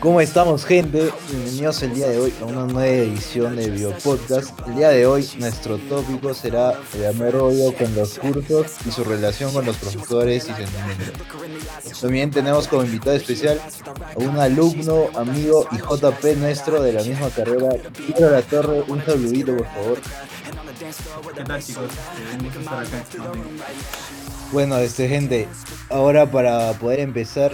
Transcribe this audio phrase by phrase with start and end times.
[0.00, 1.10] ¿Cómo estamos gente?
[1.30, 4.50] Bienvenidos el día de hoy a una nueva edición de Biopodcast.
[4.68, 9.02] El día de hoy nuestro tópico será el amor odio con los cursos y su
[9.02, 12.00] relación con los profesores y sentimientos.
[12.00, 17.30] También tenemos como invitado especial a un alumno, amigo y JP nuestro de la misma
[17.30, 17.70] carrera.
[17.96, 19.98] Pedro La Torre, un saludito por favor.
[21.34, 21.90] ¿Qué tal chicos?
[21.92, 23.04] Eh, estar acá.
[24.52, 25.48] Bueno, este gente,
[25.90, 27.52] ahora para poder empezar,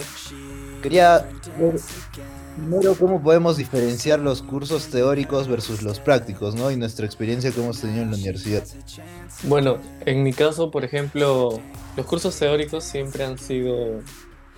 [0.81, 1.27] quería
[1.59, 1.79] ver
[2.55, 6.71] primero cómo podemos diferenciar los cursos teóricos versus los prácticos, ¿no?
[6.71, 8.63] Y nuestra experiencia que hemos tenido en la universidad.
[9.43, 11.59] Bueno, en mi caso, por ejemplo,
[11.97, 14.01] los cursos teóricos siempre han sido,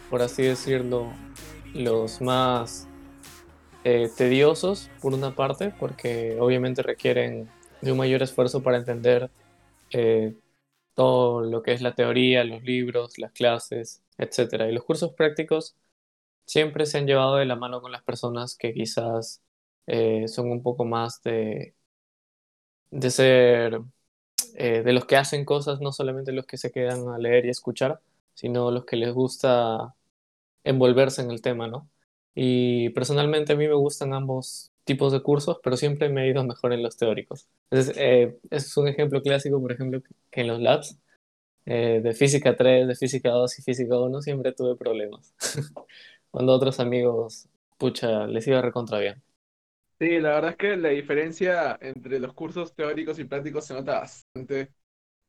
[0.10, 1.08] por así decirlo,
[1.74, 2.88] los más
[3.84, 7.50] eh, tediosos, por una parte, porque obviamente requieren
[7.86, 9.32] de un mayor esfuerzo para entender
[9.92, 10.36] eh,
[10.96, 14.70] todo lo que es la teoría, los libros, las clases, etc.
[14.70, 15.78] Y los cursos prácticos
[16.46, 19.44] siempre se han llevado de la mano con las personas que quizás
[19.88, 21.76] eh, son un poco más de,
[22.92, 23.80] de ser,
[24.56, 27.50] eh, de los que hacen cosas, no solamente los que se quedan a leer y
[27.50, 28.02] escuchar,
[28.34, 29.96] sino los que les gusta
[30.64, 31.90] envolverse en el tema, ¿no?
[32.36, 36.44] Y personalmente a mí me gustan ambos tipos de cursos, pero siempre me he ido
[36.46, 37.48] mejor en los teóricos.
[37.70, 40.98] Entonces, eh, es un ejemplo clásico, por ejemplo, que en los labs
[41.66, 45.34] eh, de física 3, de física 2 y física 1 siempre tuve problemas.
[46.32, 49.22] Cuando otros amigos, pucha, les iba recontra bien.
[50.00, 54.00] Sí, la verdad es que la diferencia entre los cursos teóricos y prácticos se nota
[54.00, 54.74] bastante.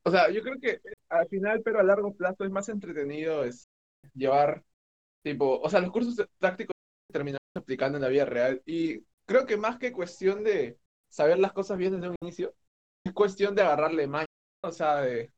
[0.03, 3.69] O sea, yo creo que al final, pero a largo plazo, es más entretenido es
[4.13, 4.63] llevar,
[5.23, 6.73] tipo, o sea, los cursos prácticos
[7.11, 10.79] terminan aplicando en la vida real y creo que más que cuestión de
[11.09, 12.55] saber las cosas bien desde un inicio,
[13.05, 14.27] es cuestión de agarrarle maña,
[14.63, 15.33] o sea, de,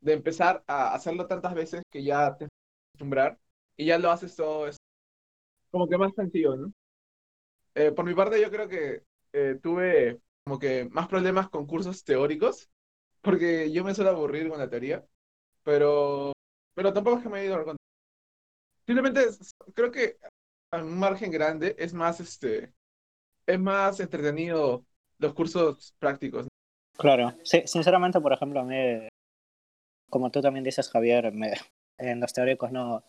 [0.00, 2.46] de empezar a hacerlo tantas veces que ya te
[2.92, 3.38] acostumbrar
[3.76, 4.78] y ya lo haces todo es
[5.70, 6.72] como que más sencillo, ¿no?
[7.74, 12.04] Eh, por mi parte, yo creo que eh, tuve como que más problemas con cursos
[12.04, 12.70] teóricos,
[13.22, 15.04] porque yo me suelo aburrir con la teoría,
[15.64, 16.32] pero,
[16.74, 17.64] pero tampoco es que me he ido al
[18.86, 19.20] Simplemente
[19.74, 20.18] creo que
[20.70, 22.72] a un margen grande es más este
[23.46, 24.84] es más entretenido
[25.18, 26.46] los cursos prácticos.
[26.96, 29.08] Claro, sí, sinceramente, por ejemplo, a mí,
[30.08, 31.52] como tú también dices, Javier, me,
[31.98, 33.02] en los teóricos no,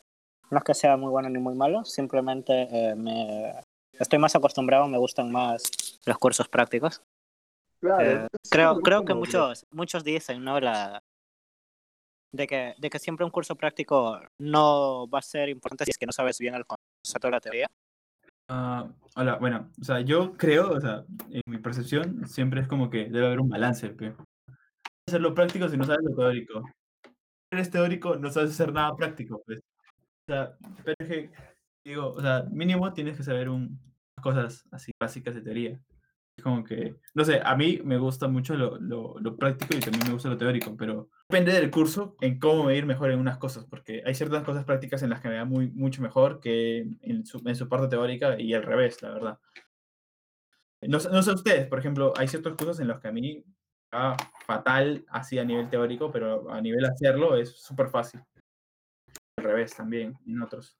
[0.49, 3.53] no es que sea muy bueno ni muy malo, simplemente eh, me,
[3.93, 5.63] estoy más acostumbrado, me gustan más
[6.05, 7.01] los cursos prácticos.
[7.79, 10.59] Claro, Eh, creo creo que muchos, muchos dicen, ¿no?
[10.59, 11.03] La,
[12.31, 15.97] de, que, de que siempre un curso práctico no va a ser importante si es
[15.97, 17.67] que no sabes bien el concepto de la teoría.
[18.47, 22.89] Ah, hola, bueno, o sea, yo creo, o sea, en mi percepción siempre es como
[22.89, 24.15] que debe haber un balance, pe.
[25.07, 26.63] Hacer lo práctico si no sabes lo teórico.
[27.51, 29.59] Eres teórico, no sabes hacer nada práctico, pues.
[29.59, 31.31] O sea, pero es que,
[31.85, 33.79] digo, o sea, mínimo tienes que saber un,
[34.21, 35.79] cosas así básicas de teoría.
[36.43, 40.13] Como que, no sé, a mí me gusta mucho lo, lo, práctico y también me
[40.13, 43.65] gusta lo teórico, pero depende del curso en cómo me ir mejor en unas cosas,
[43.65, 47.25] porque hay ciertas cosas prácticas en las que me va muy, mucho mejor que en
[47.25, 49.39] su, en su parte teórica y al revés, la verdad.
[50.81, 53.43] No, sé- ustedes, por ejemplo, hay ciertos cursos en los que a mí
[53.93, 54.15] va
[54.45, 58.21] fatal así a nivel teórico, pero a nivel hacerlo es súper fácil.
[59.37, 60.77] Al revés también, en otros.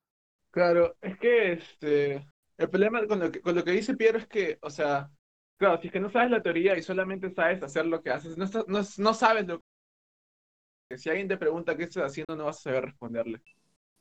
[0.52, 2.26] Claro, es que este
[2.58, 5.10] el problema con lo que, con lo que dice Piero es que, o sea,
[5.58, 8.38] claro, si es que no sabes la teoría y solamente sabes hacer lo que haces,
[8.38, 10.98] no, sabes lo que...
[10.98, 13.42] Si alguien te pregunta qué estás haciendo, no vas a saber responderle.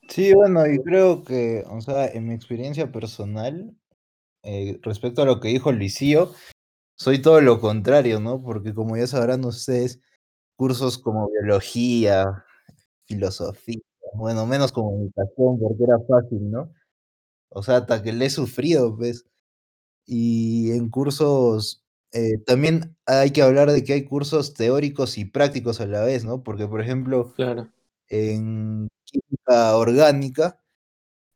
[0.09, 3.75] Sí, bueno, y creo que, o sea, en mi experiencia personal,
[4.43, 6.35] eh, respecto a lo que dijo Luisillo,
[6.97, 8.43] soy todo lo contrario, ¿no?
[8.43, 10.01] Porque como ya sabrán ustedes,
[10.57, 12.45] cursos como biología,
[13.07, 13.81] filosofía,
[14.15, 16.73] bueno, menos comunicación, porque era fácil, ¿no?
[17.49, 19.27] O sea, hasta que le he sufrido, pues.
[20.07, 25.81] Y en cursos, eh, también hay que hablar de que hay cursos teóricos y prácticos
[25.81, 26.43] a la vez, ¿no?
[26.43, 27.69] Porque, por ejemplo, Claro.
[28.09, 30.61] en química orgánica,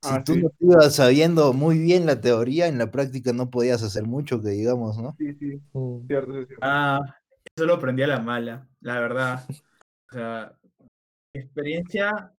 [0.02, 0.42] si Ah, tú sí.
[0.42, 4.50] no ibas sabiendo muy bien la teoría, en la práctica no podías hacer mucho, que
[4.50, 5.16] digamos, ¿no?
[5.18, 6.06] Sí, sí, Mm.
[6.06, 6.58] cierto, sí, cierto.
[6.62, 7.00] Ah,
[7.56, 9.44] eso lo aprendí a la mala, la verdad.
[10.10, 10.56] O sea,
[11.34, 12.32] mi experiencia,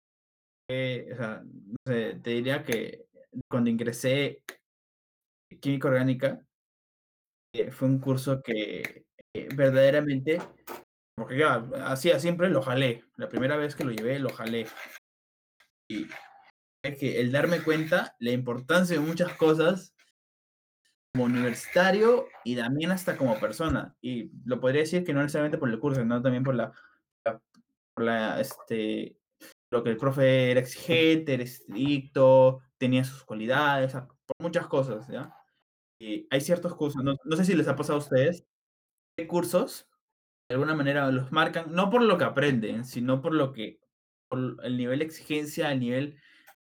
[0.70, 3.06] eh, o sea, no sé, te diría que
[3.50, 4.44] cuando ingresé
[5.58, 6.42] química orgánica,
[7.54, 10.40] eh, fue un curso que eh, verdaderamente,
[11.16, 13.04] porque ya hacía siempre lo jalé.
[13.16, 14.68] La primera vez que lo llevé, lo jalé.
[15.90, 16.08] Y
[16.84, 19.94] es que el darme cuenta la importancia de muchas cosas
[21.14, 23.96] como universitario y también hasta como persona.
[24.02, 26.72] Y lo podría decir que no necesariamente por el curso, sino también por la,
[27.96, 29.18] por la, este,
[29.72, 35.36] lo que el profe era exigente, era estricto, tenía sus cualidades, por muchas cosas, ¿ya?
[36.00, 38.46] Y hay ciertos cursos, no, no sé si les ha pasado a ustedes,
[39.18, 39.88] hay cursos,
[40.50, 43.80] de alguna manera los marcan, no por lo que aprenden, sino por lo que,
[44.30, 46.18] por el nivel de exigencia, el nivel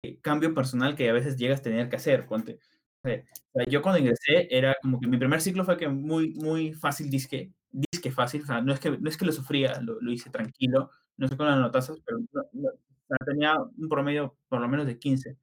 [0.03, 2.61] de cambio personal que a veces llegas a tener que hacer, ponte.
[3.05, 6.73] O sea, yo cuando ingresé era como que mi primer ciclo fue que muy, muy
[6.75, 10.01] fácil disque, disque fácil, o sea, no es que, no es que lo sufría, lo,
[10.01, 12.71] lo hice tranquilo, no sé con las notazas, pero no- no,
[13.27, 15.31] tenía un promedio por lo menos de 15.
[15.31, 15.37] El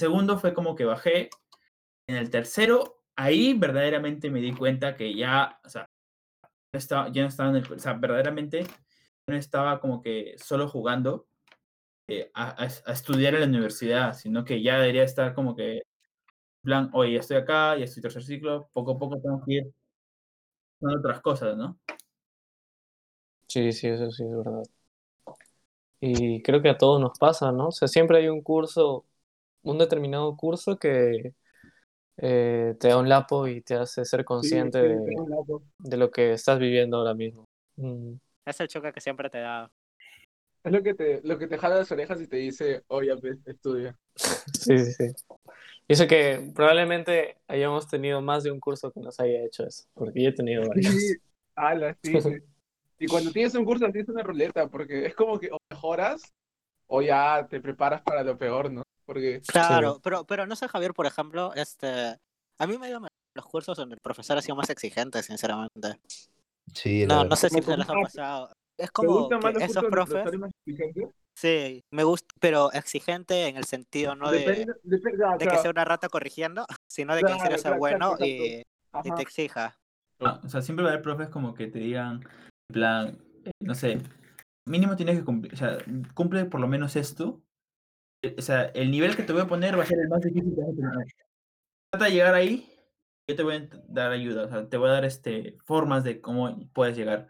[0.00, 1.30] segundo fue como que bajé.
[2.08, 5.86] En el tercero, ahí verdaderamente me di cuenta que ya, o sea,
[6.72, 8.66] no estaba, ya no estaba en el, o sea, verdaderamente
[9.28, 11.28] no estaba como que solo jugando
[12.08, 15.82] eh, a, a- a estudiar en la universidad, sino que ya debería estar como que,
[16.62, 19.64] plan, oye, ya estoy acá, ya estoy tercer ciclo, poco a poco tengo que ir
[20.80, 21.78] con otras cosas, ¿no?
[23.48, 24.62] Sí, sí, eso sí es verdad.
[26.00, 27.68] Y creo que a todos nos pasa, ¿no?
[27.68, 29.04] O sea, siempre hay un curso,
[29.62, 31.34] un determinado curso que
[32.20, 35.14] eh, te da un lapo y te hace ser consciente sí,
[35.78, 37.44] de, lo que estás viviendo ahora mismo.
[37.76, 39.70] Mm, Es el choque que siempre te da.
[40.64, 43.12] Es lo que te, lo que te jala las orejas y te dice, oye,
[43.46, 43.96] estudia.
[44.58, 45.12] Sí, sí, sí.
[45.86, 49.84] Y eso que probablemente hayamos tenido más de un curso que nos haya hecho eso,
[49.94, 50.92] porque yo he tenido varios.
[50.92, 51.16] Sí,
[51.54, 52.36] ala, sí, sí.
[52.98, 56.22] Y cuando tienes un curso, tienes una ruleta, porque es como que o mejoras
[56.88, 58.82] o ya te preparas para lo peor, ¿no?
[59.08, 62.18] Porque Claro, pero, pero no sé, Javier, por ejemplo, este.
[62.58, 65.22] A mí me ha ido mejor los cursos donde el profesor ha sido más exigente,
[65.22, 65.98] sinceramente.
[66.74, 67.30] Sí, No, verdad.
[67.30, 68.50] no sé si se les ha pasado.
[68.76, 71.08] Es ¿te como gustan que más los esos profes, profesores más exigentes?
[71.34, 75.44] sí, me gusta, pero exigente en el sentido no de, Depende, depende, ah, de que
[75.46, 75.62] claro.
[75.62, 78.62] sea una rata corrigiendo, sino de que Claro, sea claro, bueno exacto, y,
[79.04, 79.78] y te exija.
[80.20, 82.16] Ah, o sea, siempre va a haber profes como que te digan,
[82.68, 84.02] en plan, eh, no sé,
[84.66, 85.78] mínimo tienes que cumplir, o sea,
[86.12, 87.40] cumple por lo menos esto.
[88.22, 90.20] Eh, O sea, el nivel que te voy a poner va a ser el más
[90.20, 91.06] difícil que vas a tener.
[91.90, 92.68] Trata de llegar ahí,
[93.28, 96.20] yo te voy a dar ayuda, o sea, te voy a dar este, formas de
[96.20, 97.28] cómo puedes llegar.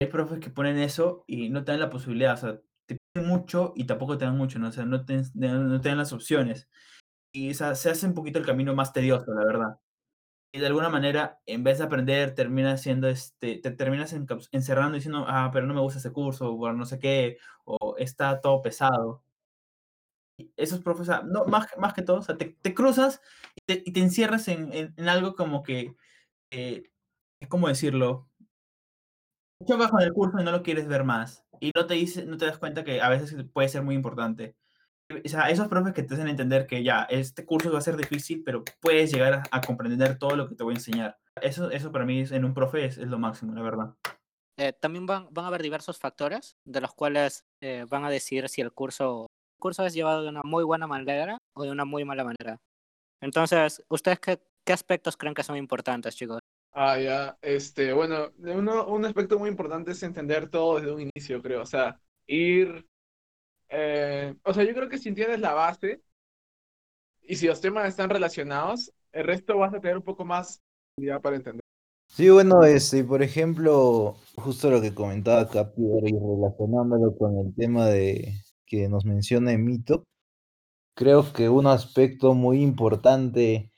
[0.00, 3.28] Hay profes que ponen eso y no te dan la posibilidad, o sea, te piden
[3.28, 4.68] mucho y tampoco te dan mucho, ¿no?
[4.68, 6.68] O sea, no te, no te dan las opciones.
[7.34, 9.78] Y o sea, se hace un poquito el camino más tedioso, la verdad
[10.54, 14.12] y de alguna manera, en vez de aprender, terminas siendo este, te terminas
[14.52, 18.40] encerrando diciendo, ah, pero no me gusta ese curso, o no sé qué, o está
[18.40, 19.24] todo pesado.
[20.56, 23.20] Esos profes, no, más, más que todo, te, cruzas
[23.66, 25.94] y te, encierras en, en- algo como que,
[26.50, 26.90] eh,
[27.48, 28.28] ¿cómo decirlo?
[29.66, 31.44] Chocas con el curso y no lo quieres ver más.
[31.60, 34.56] Y no te, dice, no te das cuenta que a veces puede ser muy importante.
[35.10, 37.96] O sea, esos profes que te hacen entender que ya, este curso va a ser
[37.96, 41.18] difícil, pero puedes llegar a, a comprender todo lo que te voy a enseñar.
[41.40, 43.94] Eso, eso para mí es- en un profe es, es lo máximo, la verdad.
[44.58, 48.48] Eh, también van, van a haber diversos factores de los cuales eh, van a decidir
[48.48, 49.26] si el curso,
[49.62, 52.58] el curso es llevado de una muy buena manera o de una muy mala manera.
[53.20, 56.40] Entonces, ¿ustedes qué, qué aspectos creen que son importantes, chicos?
[56.72, 61.40] Ah, ya, este, bueno, uno, un aspecto muy importante es entender todo desde un inicio,
[61.40, 62.84] creo, o sea, ir,
[63.68, 66.02] eh, o sea, yo creo que si entiendes la base
[67.20, 70.60] y si los temas están relacionados, el resto vas a tener un poco más
[71.00, 71.62] ya para entender.
[72.08, 77.86] Sí, bueno, este, por ejemplo, justo lo que comentaba Capier y relacionándolo con el tema
[77.86, 78.34] de
[78.72, 80.04] que nos menciona Emito,
[80.94, 83.70] creo que un aspecto muy importante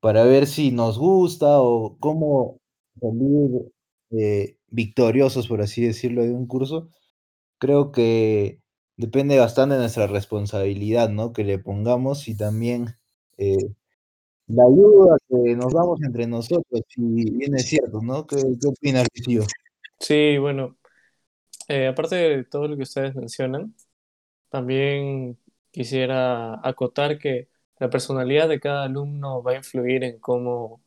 [0.00, 2.60] para ver si nos gusta o cómo
[3.00, 3.72] salir
[4.12, 6.90] eh, victoriosos, por así decirlo, de un curso,
[7.58, 8.60] creo que
[8.96, 11.32] depende bastante de nuestra responsabilidad, ¿no?
[11.32, 12.94] Que le pongamos y también
[13.36, 13.74] eh,
[14.46, 18.28] la ayuda que nos damos entre nosotros, si bien es cierto, ¿no?
[18.28, 19.42] ¿Qué, qué opinas, Lucio?
[19.98, 20.76] Sí, bueno,
[21.68, 23.74] eh, aparte de todo lo que ustedes mencionan,
[24.54, 25.36] también
[25.72, 27.48] quisiera acotar que
[27.80, 30.80] la personalidad de cada alumno va a influir en cómo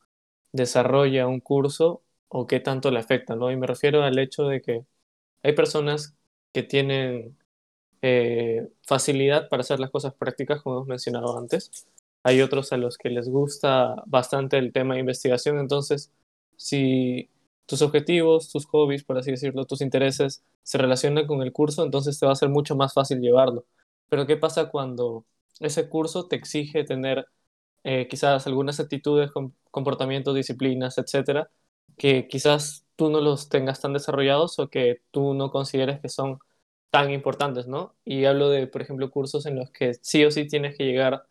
[0.52, 3.50] desarrolla un curso o qué tanto le afecta, ¿no?
[3.52, 4.86] Y me refiero al hecho de que
[5.42, 6.16] hay personas
[6.54, 7.38] que tienen
[8.02, 11.86] eh, facilidad para hacer las cosas prácticas, como hemos mencionado antes.
[12.22, 16.12] Hay otros a los que les gusta bastante el tema de investigación, entonces
[16.56, 17.30] si
[17.68, 22.20] tus objetivos, tus hobbies, por así decirlo, tus intereses se relacionan con el curso, entonces
[22.20, 23.66] te va a ser mucho más fácil llevarlo.
[24.10, 25.26] Pero ¿qué pasa cuando
[25.60, 27.26] ese curso te exige tener
[27.84, 31.50] eh, quizás algunas actitudes, com- comportamientos, disciplinas, etcétera,
[31.96, 36.38] que quizás tú no los tengas tan desarrollados o que tú no consideres que son
[36.90, 37.94] tan importantes, ¿no?
[38.04, 41.24] Y hablo de, por ejemplo, cursos en los que sí o sí tienes que llegar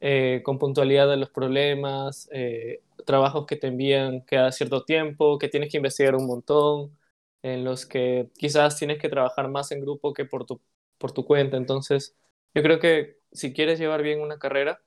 [0.00, 5.48] eh, con puntualidad a los problemas, eh, trabajos que te envían cada cierto tiempo, que
[5.48, 6.96] tienes que investigar un montón,
[7.42, 10.60] en los que quizás tienes que trabajar más en grupo que por tu,
[10.98, 11.58] por tu cuenta.
[11.58, 12.16] Entonces,
[12.54, 14.80] yo creo que si quieres llevar bien una carrera,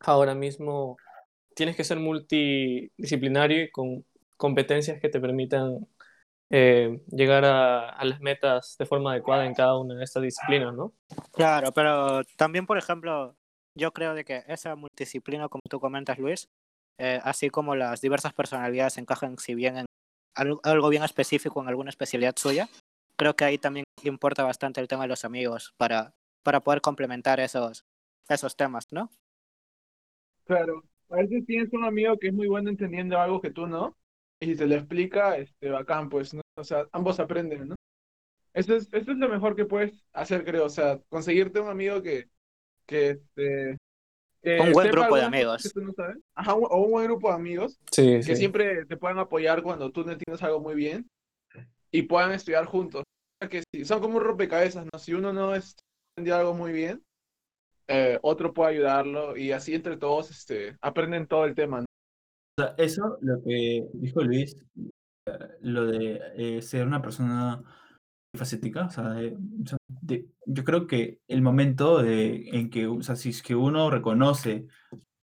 [0.00, 0.96] ahora mismo
[1.56, 4.04] tienes que ser multidisciplinario y con
[4.36, 5.86] competencias que te permitan
[6.50, 10.74] eh, llegar a, a, las metas de forma adecuada en cada una de estas disciplinas,
[10.74, 10.92] ¿no?
[11.32, 13.34] Claro, pero también, por ejemplo,
[13.76, 16.48] yo creo de que esa multidisciplina, como tú comentas, Luis,
[16.98, 19.86] eh, así como las diversas personalidades encajan si bien en
[20.36, 22.68] algo bien específico en alguna especialidad suya,
[23.16, 27.40] creo que ahí también importa bastante el tema de los amigos para, para poder complementar
[27.40, 27.84] esos,
[28.28, 29.10] esos temas, ¿no?
[30.44, 33.96] Claro, a veces tienes un amigo que es muy bueno entendiendo algo que tú no,
[34.40, 36.42] y si se lo explica, este, bacán, pues, ¿no?
[36.56, 37.74] O sea, ambos aprenden, ¿no?
[38.52, 42.02] Eso es, eso es lo mejor que puedes hacer, creo, o sea, conseguirte un amigo
[42.02, 42.28] que,
[42.86, 43.78] que, este,
[44.44, 45.72] que un buen grupo de amigos.
[45.74, 45.92] No
[46.34, 48.36] Ajá, o un buen grupo de amigos sí, que sí.
[48.36, 51.08] siempre te puedan apoyar cuando tú no entiendes algo muy bien
[51.90, 53.04] y puedan estudiar juntos.
[53.50, 54.98] Que sí, son como un rompecabezas, ¿no?
[54.98, 57.02] Si uno no entiende algo muy bien,
[57.88, 61.80] eh, otro puede ayudarlo y así entre todos este, aprenden todo el tema.
[61.80, 61.86] ¿no?
[62.58, 64.56] O sea, eso, lo que dijo Luis,
[65.60, 67.62] lo de eh, ser una persona
[68.34, 69.36] facética, o sea, de,
[69.86, 73.90] de, yo creo que el momento de, en que, o sea, si es que uno
[73.90, 74.66] reconoce,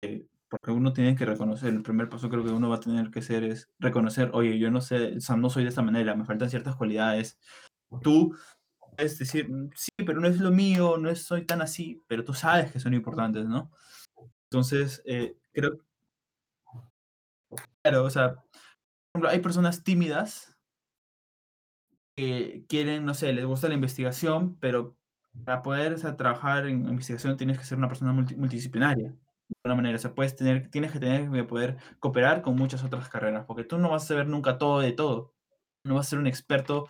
[0.02, 3.12] eh, porque uno tiene que reconocer, el primer paso creo que uno va a tener
[3.12, 6.16] que hacer es reconocer, oye, yo no sé, o sea, no soy de esta manera,
[6.16, 7.40] me faltan ciertas cualidades.
[8.02, 8.36] Tú
[8.96, 12.34] puedes decir, sí, pero no es lo mío, no es, soy tan así, pero tú
[12.34, 13.72] sabes que son importantes, ¿no?
[14.52, 15.80] Entonces, eh, creo,
[17.84, 18.44] claro, o sea,
[19.28, 20.56] hay personas tímidas
[22.68, 24.98] quieren, no sé, les gusta la investigación, pero
[25.46, 29.10] para poder o sea, trabajar en investigación tienes que ser una persona multi, multidisciplinaria.
[29.10, 32.84] De alguna manera, o sea, puedes tener, tienes que tener que poder cooperar con muchas
[32.84, 35.34] otras carreras, porque tú no vas a saber nunca todo de todo.
[35.84, 36.88] No vas a ser un experto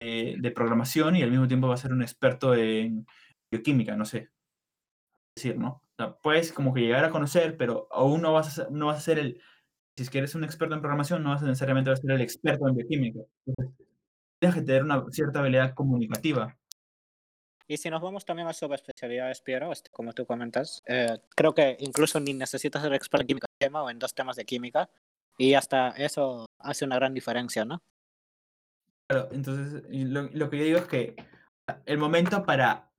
[0.00, 3.06] eh, de programación y al mismo tiempo vas a ser un experto en
[3.50, 4.30] bioquímica, no sé.
[5.36, 5.68] decir, ¿no?
[5.68, 8.98] O sea, puedes como que llegar a conocer, pero aún no vas a no vas
[8.98, 9.40] a ser el,
[9.96, 12.10] si es que eres un experto en programación, no vas a necesariamente vas a ser
[12.12, 13.20] el experto en bioquímica.
[13.46, 13.85] Entonces,
[14.46, 16.56] tienes que tener una cierta habilidad comunicativa.
[17.68, 21.76] Y si nos vamos también a subespecialidades, Piero, este, como tú comentas, eh, creo que
[21.80, 24.88] incluso ni necesitas ser experto en química tema o en dos temas de química,
[25.36, 27.82] y hasta eso hace una gran diferencia, ¿no?
[29.08, 31.16] Claro, entonces lo, lo que yo digo es que
[31.86, 32.92] el momento para,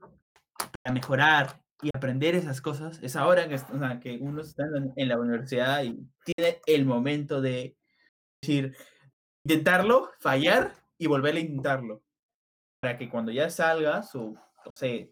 [0.83, 4.91] para, mejorar y aprender esas cosas es ahora que, o sea, que uno está en,
[4.95, 7.77] en la universidad y tiene el momento de
[8.41, 8.75] decir,
[9.45, 12.03] intentarlo, fallar y volver a intentarlo.
[12.81, 15.11] Para que cuando ya salgas o, no sé,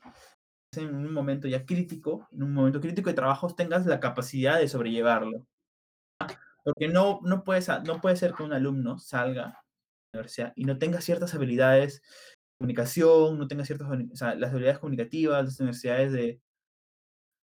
[0.78, 4.68] en un momento ya crítico, en un momento crítico de trabajos, tengas la capacidad de
[4.68, 5.48] sobrellevarlo.
[6.64, 10.66] Porque no, no, puede, no puede ser que un alumno salga a la universidad y
[10.66, 15.60] no tenga ciertas habilidades de comunicación, no tenga ciertas, o sea, las habilidades comunicativas, las
[15.60, 16.42] universidades de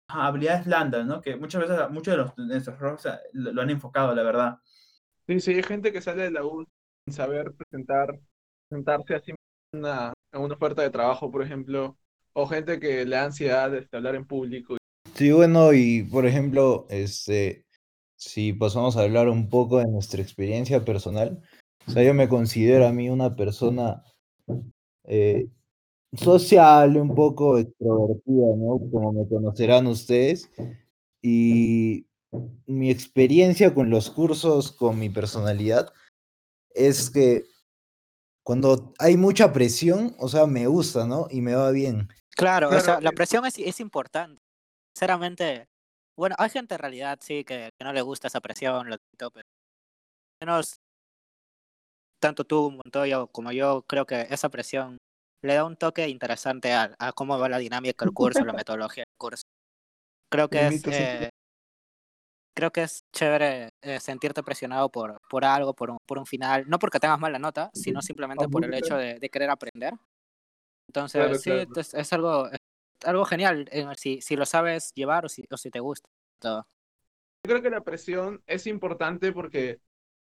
[0.09, 1.21] habilidades blandas, ¿no?
[1.21, 4.57] Que muchas veces, muchos de, los, de nuestros sea, lo, lo han enfocado, la verdad.
[5.27, 6.67] Sí, sí, hay gente que sale de la U
[7.11, 8.19] saber presentar,
[8.69, 9.31] presentarse así
[9.73, 11.97] una, en una oferta de trabajo, por ejemplo,
[12.33, 14.77] o gente que le da ansiedad de hablar en público.
[15.13, 17.65] Sí, bueno, y por ejemplo, este,
[18.17, 21.41] si pasamos a hablar un poco de nuestra experiencia personal,
[21.87, 24.03] o sea, yo me considero a mí una persona
[25.03, 25.47] eh,
[26.13, 28.79] social, un poco extrovertida, ¿no?
[28.91, 30.49] Como me conocerán ustedes.
[31.21, 32.07] Y
[32.65, 35.93] mi experiencia con los cursos, con mi personalidad,
[36.75, 37.45] es que
[38.43, 41.27] cuando hay mucha presión, o sea, me gusta, ¿no?
[41.31, 42.09] Y me va bien.
[42.35, 42.81] Claro, claro.
[42.81, 44.39] o sea, la presión es, es importante.
[44.95, 45.67] Sinceramente,
[46.17, 49.47] bueno, hay gente en realidad, sí, que, que no le gusta esa presión, lo pero
[50.39, 50.75] menos
[52.21, 54.97] tanto tú, Montoya, como yo, creo que esa presión
[55.43, 59.03] le da un toque interesante a, a cómo va la dinámica del curso, la metodología
[59.03, 59.43] del curso.
[60.31, 61.29] Creo que es, eh,
[62.55, 66.63] creo que es chévere eh, sentirte presionado por, por algo, por un, por un final,
[66.67, 69.93] no porque tengas mala nota, sino simplemente por el hecho de, de querer aprender.
[70.87, 71.81] Entonces, claro, sí, claro.
[71.81, 72.59] Es, es, algo, es
[73.03, 76.09] algo genial eh, si, si lo sabes llevar o si, o si te gusta.
[76.39, 76.65] Todo.
[77.43, 79.79] Yo creo que la presión es importante porque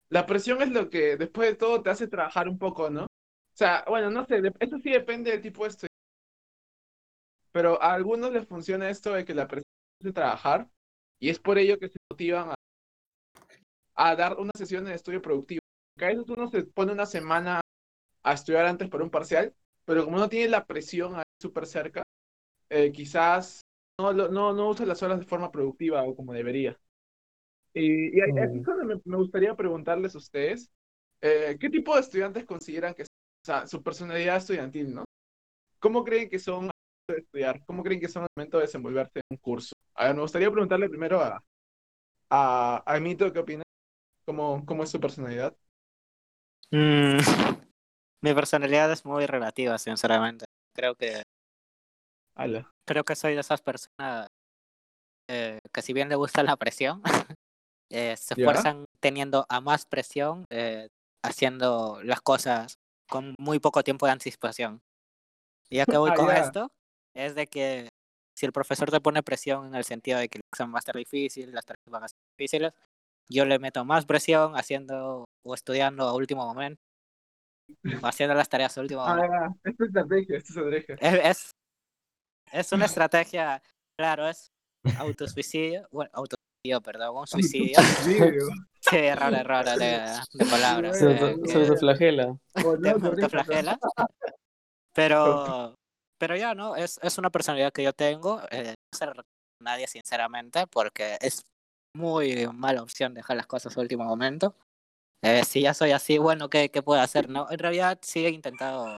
[0.10, 3.04] la presión es lo que después de todo te hace trabajar un poco, ¿no?
[3.04, 5.90] O sea, bueno, no sé, eso sí depende del tipo de estudio.
[7.52, 9.66] Pero a algunos les funciona esto de que la presión
[10.00, 10.70] de trabajar
[11.20, 12.56] y es por ello que se motivan a,
[13.96, 15.62] a dar una sesión de estudio productivo.
[15.98, 17.62] Que a veces uno se pone una semana
[18.24, 19.54] a estudiar antes para un parcial,
[19.86, 22.04] pero como no tiene la presión ahí súper cerca,
[22.70, 23.62] eh, quizás
[24.00, 26.78] no, no, no usa las horas de forma productiva o como debería.
[27.74, 30.70] Y, y aquí es donde me, me, gustaría preguntarles a ustedes,
[31.22, 35.06] eh, ¿qué tipo de estudiantes consideran que, o sea, su personalidad estudiantil, ¿no?
[35.80, 36.70] ¿Cómo creen que son
[37.08, 37.64] de estudiar?
[37.66, 39.74] ¿Cómo creen que son al momento de desenvolverse en un curso?
[39.96, 41.44] A ver, me gustaría preguntarle primero a,
[42.32, 43.64] a, a Mito qué opina,
[44.26, 45.56] cómo, cómo es su personalidad.
[46.72, 47.18] Mm,
[48.24, 50.46] mi personalidad es muy relativa, sinceramente.
[50.74, 51.22] Creo que
[52.36, 52.72] Ala.
[52.88, 54.28] creo que soy de esas personas
[55.30, 57.02] eh, que si bien le gusta la presión,
[57.90, 60.88] eh, se esfuerzan teniendo a más presión, eh,
[61.24, 64.82] haciendo las cosas con muy poco tiempo de anticipación.
[65.70, 66.72] Y a qué voy Ah, con esto
[67.14, 67.90] es de que
[68.42, 70.84] si el profesor te pone presión en el sentido de que el examen va a
[70.84, 72.74] estar difícil, las tareas van a ser difíciles,
[73.30, 76.82] yo le meto más presión haciendo o estudiando a último momento,
[78.02, 79.32] o haciendo las tareas a último momento.
[79.32, 80.96] Ah, es estrategia, es estrategia.
[81.00, 81.52] Es, es,
[82.52, 83.62] es una estrategia,
[83.96, 84.48] claro, es
[84.98, 87.78] autosuicidio, bueno, autosuicidio, perdón, un suicidio.
[88.84, 90.98] Sí, error, error de, de palabras.
[90.98, 92.36] Se, eh, auto- se que autoflagela.
[92.66, 93.78] Oh, te autoflagela.
[94.96, 95.76] Pero,
[96.22, 96.76] pero ya, ¿no?
[96.76, 98.44] Es, es una personalidad que yo tengo.
[98.52, 99.24] eh, no se la
[99.60, 101.42] nadie, sinceramente, porque es
[101.98, 104.56] muy mala opción dejar las cosas a último momento.
[105.24, 107.28] Eh, si ya soy así, bueno, ¿qué, ¿qué puedo hacer?
[107.28, 108.98] No, en realidad sí he intentado.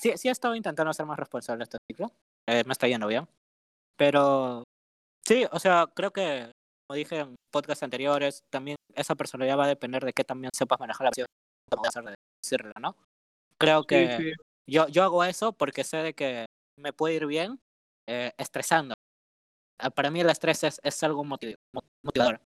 [0.00, 2.10] Sí, sí he estado intentando ser más responsable este ciclo.
[2.48, 3.28] Eh, me está yendo bien.
[3.98, 4.62] Pero
[5.26, 6.50] sí, o sea, creo que,
[6.86, 10.80] como dije en podcasts anteriores, también esa personalidad va a depender de que también sepas
[10.80, 11.24] manejar la
[11.86, 12.96] hacer de decirlo, ¿no?
[13.58, 14.47] Creo que Sí, sí.
[14.68, 16.46] Yo, yo hago eso porque sé de que
[16.78, 17.60] me puede ir bien
[18.06, 18.94] eh, estresando.
[19.80, 22.40] Ah, Para mí el estrés es, es algo motiv- mo- motivador.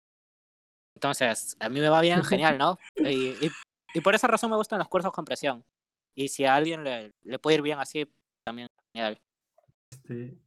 [0.96, 2.78] Entonces, a mí me va bien, genial, ¿no?
[2.96, 3.52] Y, y,
[3.94, 5.64] y por esa razón me gustan los cursos con presión.
[6.16, 8.12] Y si a alguien le, le puede ir bien así,
[8.46, 9.18] también genial.
[9.92, 10.38] Este,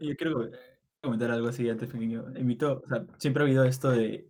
[0.00, 2.24] yo quiero eh, comentar algo así antes pequeño.
[2.40, 4.28] Mito, o sea, siempre ha habido esto de,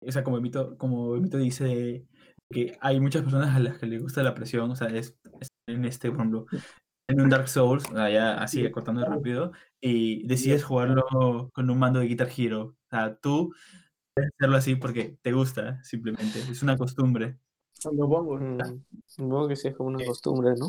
[0.00, 2.06] o sea, como el Mito, como el Mito dice
[2.50, 5.16] que hay muchas personas a las que les gusta la presión, o sea, es
[5.72, 6.46] en este, por ejemplo,
[7.08, 12.06] en un Dark Souls, ya así cortando rápido, y decides jugarlo con un mando de
[12.06, 12.62] Guitar Hero.
[12.62, 13.54] O sea, tú
[14.14, 17.38] puedes hacerlo así porque te gusta, simplemente, es una costumbre.
[17.82, 18.38] Cuando pongo.
[18.38, 18.58] Mm,
[19.06, 20.68] Supongo que sí es como una costumbre, ¿no?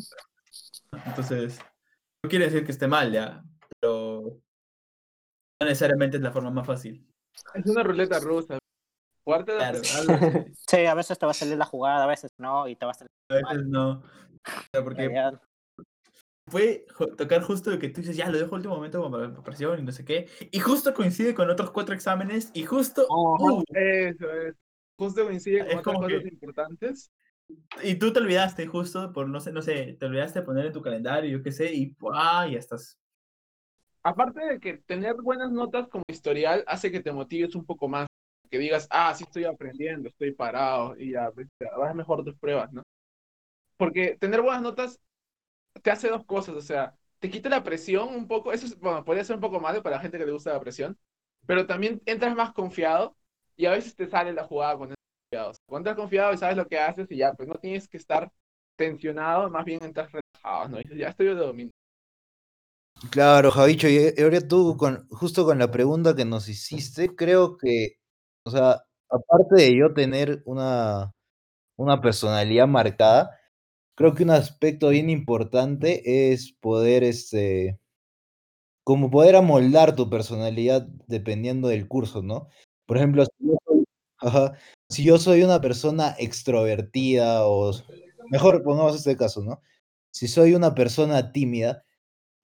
[1.06, 1.60] Entonces,
[2.24, 3.44] no quiere decir que esté mal ya,
[3.80, 4.40] pero
[5.60, 7.06] no necesariamente es la forma más fácil.
[7.54, 8.58] Es una ruleta rusa.
[9.24, 9.82] Claro.
[10.68, 12.92] Sí, a veces te va a salir la jugada, a veces no, y te va
[12.92, 14.04] a salir A veces no.
[14.68, 15.40] O sea, porque genial.
[16.96, 19.80] jo- tocar justo de que tú dices, ya lo dejo último momento como para preparación
[19.80, 20.28] y no sé qué.
[20.52, 23.06] Y justo coincide con otros cuatro exámenes y justo.
[23.10, 23.64] ¡uh!
[23.74, 24.56] Eso es.
[24.98, 27.12] Justo coincide con Es otras como cosas que- importantes.
[27.84, 30.74] y tú te olvidaste justo por, no sé, no sé, te olvidaste de poner en
[30.74, 32.48] tu calendario, yo qué sé, y ¡ah!
[32.52, 32.98] ya estás.
[34.04, 38.08] Aparte de que tener buenas notas como historial hace que te motives un poco más.
[38.50, 42.36] Que digas, ah, sí estoy aprendiendo, estoy parado y ya, pues, ya vas mejor tus
[42.36, 42.82] pruebas, ¿no?
[43.82, 45.00] Porque tener buenas notas
[45.82, 49.04] te hace dos cosas, o sea, te quita la presión un poco, eso es, bueno,
[49.04, 51.00] podría ser un poco malo para la gente que le gusta la presión,
[51.48, 53.18] pero también entras más confiado
[53.58, 54.96] y a veces te sale la jugada cuando
[55.32, 55.58] entras.
[55.68, 58.32] Cuando entras confiado y sabes lo que haces y ya, pues no tienes que estar
[58.78, 60.82] tensionado, más bien entras relajado, ¿no?
[60.96, 61.72] Ya estoy de dominio.
[63.10, 67.58] Claro, Javicho, y y ahora tú, con, justo con la pregunta que nos hiciste, creo
[67.58, 67.96] que,
[68.46, 71.12] o sea, aparte de yo tener una,
[71.78, 73.41] una personalidad marcada,
[74.02, 77.80] creo que un aspecto bien importante es poder, este,
[78.84, 82.48] como poder amoldar tu personalidad dependiendo del curso, ¿no?
[82.88, 83.84] Por ejemplo, si yo soy,
[84.18, 84.54] ajá,
[84.90, 87.72] si yo soy una persona extrovertida o,
[88.32, 89.62] mejor pongamos este caso, ¿no?
[90.10, 91.86] Si soy una persona tímida,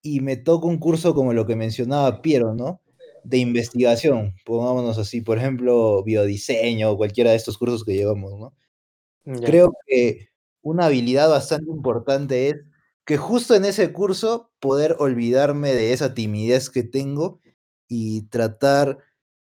[0.03, 2.81] y me toca un curso como lo que mencionaba Piero, ¿no?
[3.23, 8.53] De investigación, pongámonos así, por ejemplo, biodiseño o cualquiera de estos cursos que llevamos, ¿no?
[9.25, 9.47] Ya.
[9.47, 10.29] Creo que
[10.61, 12.57] una habilidad bastante importante es
[13.05, 17.39] que justo en ese curso poder olvidarme de esa timidez que tengo
[17.87, 18.99] y tratar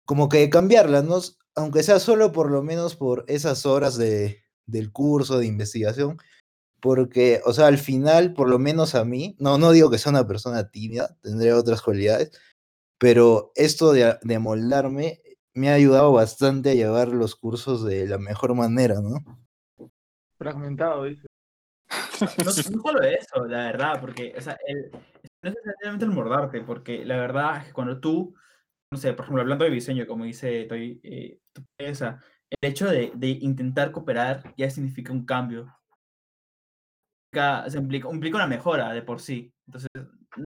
[0.05, 1.19] como que de cambiarla, ¿no?
[1.55, 6.17] Aunque sea solo por lo menos por esas horas de, del curso de investigación,
[6.81, 10.11] porque, o sea, al final, por lo menos a mí, no, no digo que sea
[10.11, 12.31] una persona tímida, tendré otras cualidades,
[12.97, 15.21] pero esto de, de moldarme
[15.53, 19.23] me ha ayudado bastante a llevar los cursos de la mejor manera, ¿no?
[20.41, 21.27] Fragmentado, dice.
[21.89, 21.91] No,
[22.45, 22.51] no
[22.81, 27.17] solo eso, la verdad, porque, o sea, el, no es necesariamente el mordarte, porque la
[27.17, 28.33] verdad es que cuando tú,
[28.91, 31.37] no sé, por ejemplo, hablando de diseño, como dice Toy, eh,
[31.77, 32.17] el
[32.59, 35.71] hecho de, de intentar cooperar ya significa un cambio.
[37.31, 39.53] Implica- se implica, implica una mejora de por sí.
[39.67, 39.89] Entonces,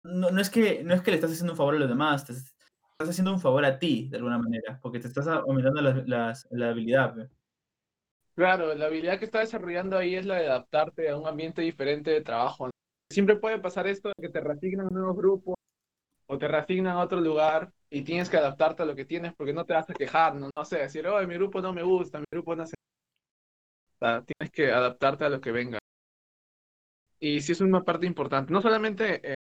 [0.03, 2.25] no, no es que, no es que le estás haciendo un favor a los demás,
[2.25, 2.55] te estás
[3.09, 6.69] haciendo un favor a ti, de alguna manera, porque te estás aumentando las- las- la
[6.69, 7.13] habilidad.
[7.13, 7.29] pe.
[8.35, 12.11] Claro, la habilidad que está desarrollando ahí es la de adaptarte a un ambiente diferente
[12.11, 12.69] de trabajo.
[13.09, 15.55] Siempre puede pasar esto de que te reasignan a nuevos grupos
[16.27, 19.53] o te reasignan a otro lugar y tienes que adaptarte a lo que tienes porque
[19.53, 22.19] no te vas a quejar, no, no sé, decir, oh, mi grupo no me gusta,
[22.19, 22.75] mi grupo no se...
[23.95, 25.79] O sea, tienes que adaptarte a lo que venga.
[27.19, 29.35] Y sí es una parte importante, no solamente en el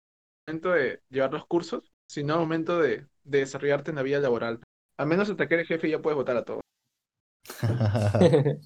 [0.49, 4.21] momento de llevar los cursos, sino en el momento de, de desarrollarte en la vida
[4.21, 4.61] laboral.
[4.99, 6.63] Al menos hasta que eres jefe ya puedes votar a todos.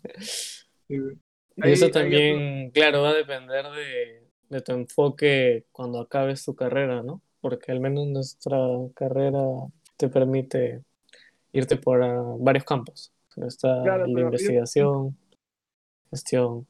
[1.56, 7.02] eso ahí también, claro, va a depender de, de tu enfoque cuando acabes tu carrera,
[7.02, 7.20] ¿no?
[7.40, 8.56] Porque al menos nuestra
[8.94, 9.40] carrera
[9.96, 10.82] te permite
[11.52, 13.12] irte por ah, varios campos.
[13.36, 15.16] Está Claro, la pero yo- investigación,
[16.10, 16.66] gestión.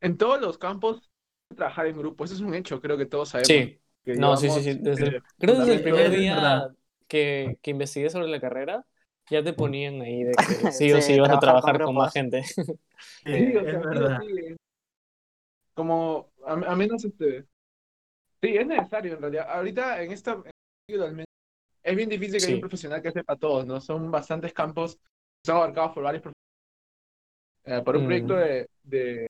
[0.00, 1.10] En todos los campos,
[1.54, 3.48] trabajar en grupo, eso es un hecho, creo que todos sabemos.
[3.48, 4.78] Sí, que no, sí, sí, sí.
[4.82, 6.74] Desde, eh, creo que desde el primer día
[7.08, 8.84] que, que investigué sobre la carrera,
[9.30, 10.36] ya te ponían ahí de que
[10.72, 12.42] sí o Sí, sí vas a trabajar con más gente.
[13.24, 14.18] Sí, Sí, o es sea, o verdad.
[14.20, 14.56] sí, eh.
[15.74, 17.44] Como, a, a menos este.
[18.42, 19.46] Sí, es necesario en realidad.
[19.50, 20.42] Ahorita en esta.
[20.88, 21.26] este al menos,
[21.82, 23.80] es bien difícil que haya un profesional que sepa todos, ¿no?
[23.80, 25.02] Son bastantes campos que
[25.46, 26.34] son abarcados por varios profesionales.
[27.64, 28.06] Eh, por un Mm.
[28.06, 29.26] proyecto de, de,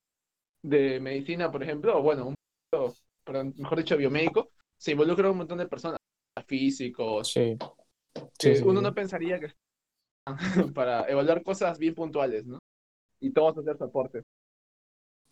[0.62, 2.34] de medicina, por ejemplo, o bueno, un
[2.70, 5.98] proyecto, perdón, mejor dicho, biomédico, se involucra un montón de personas,
[6.46, 7.56] físicos, Sí.
[8.38, 8.84] Sí, sí, uno sí.
[8.84, 9.52] no pensaría que
[10.74, 12.58] para evaluar cosas bien puntuales, ¿no?
[13.20, 14.22] Y todos hacer su aporte.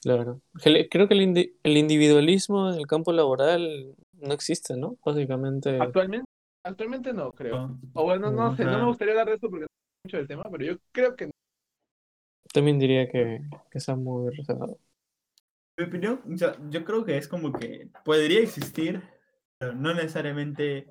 [0.01, 0.41] Claro.
[0.91, 4.97] Creo que el, indi- el individualismo en el campo laboral no existe, ¿no?
[5.05, 5.71] Básicamente.
[5.79, 6.27] Actualmente,
[6.65, 7.57] actualmente no, creo.
[7.57, 10.17] No, O bueno, no sé, no me gustaría hablar de eso porque no sé mucho
[10.19, 11.33] del tema, pero yo creo que no.
[12.53, 14.79] También diría que, que está muy reservado.
[15.79, 19.03] Mi opinión, o sea, yo creo que es como que podría existir,
[19.59, 20.91] pero no necesariamente,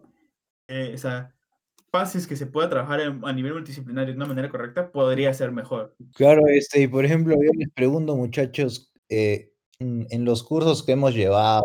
[0.67, 1.35] eh, o sea,
[1.95, 5.95] pases que se pueda trabajar a nivel multidisciplinario de una manera correcta, podría ser mejor.
[6.13, 11.15] Claro, este, y por ejemplo, yo les pregunto, muchachos, eh, en los cursos que hemos
[11.15, 11.63] llevado,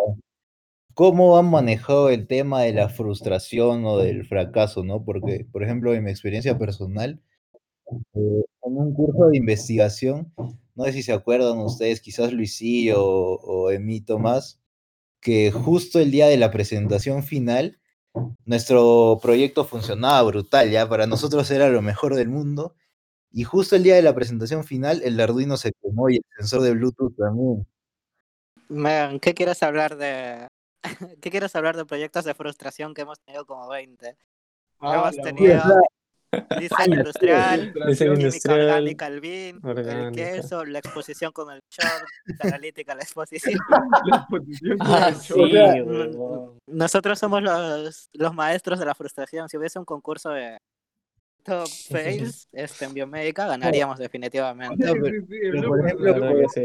[0.95, 5.05] ¿cómo han manejado el tema de la frustración o del fracaso, no?
[5.05, 7.21] Porque, por ejemplo, en mi experiencia personal,
[8.15, 10.33] eh, en un curso de investigación,
[10.77, 14.61] no sé si se acuerdan ustedes, quizás Luisillo o, o Emi Tomás,
[15.21, 17.81] que justo el día de la presentación final,
[18.45, 22.75] nuestro proyecto funcionaba brutal, ya para nosotros era lo mejor del mundo,
[23.33, 26.63] y justo el día de la presentación final, el Arduino se quemó y el sensor
[26.63, 27.67] de Bluetooth también.
[28.69, 30.49] Man, ¿qué quieres hablar de
[31.21, 34.17] qué quieres hablar de proyectos de frustración que hemos tenido como 20?
[34.81, 35.63] Ah, hemos tenido.
[36.59, 38.61] Diseño industrial, Diseño industrial.
[38.61, 42.05] orgánica al BIN, el queso, la exposición con el short,
[42.39, 43.59] la analítica la exposición.
[44.07, 46.59] La exposición con Ah, el sí, huevón.
[46.67, 49.49] Nosotros somos los, los maestros de la frustración.
[49.49, 50.59] Si hubiese un concurso de
[51.45, 54.85] top fails este, en biomédica, ganaríamos definitivamente.
[54.87, 56.15] No, pero- pero, por ejemplo,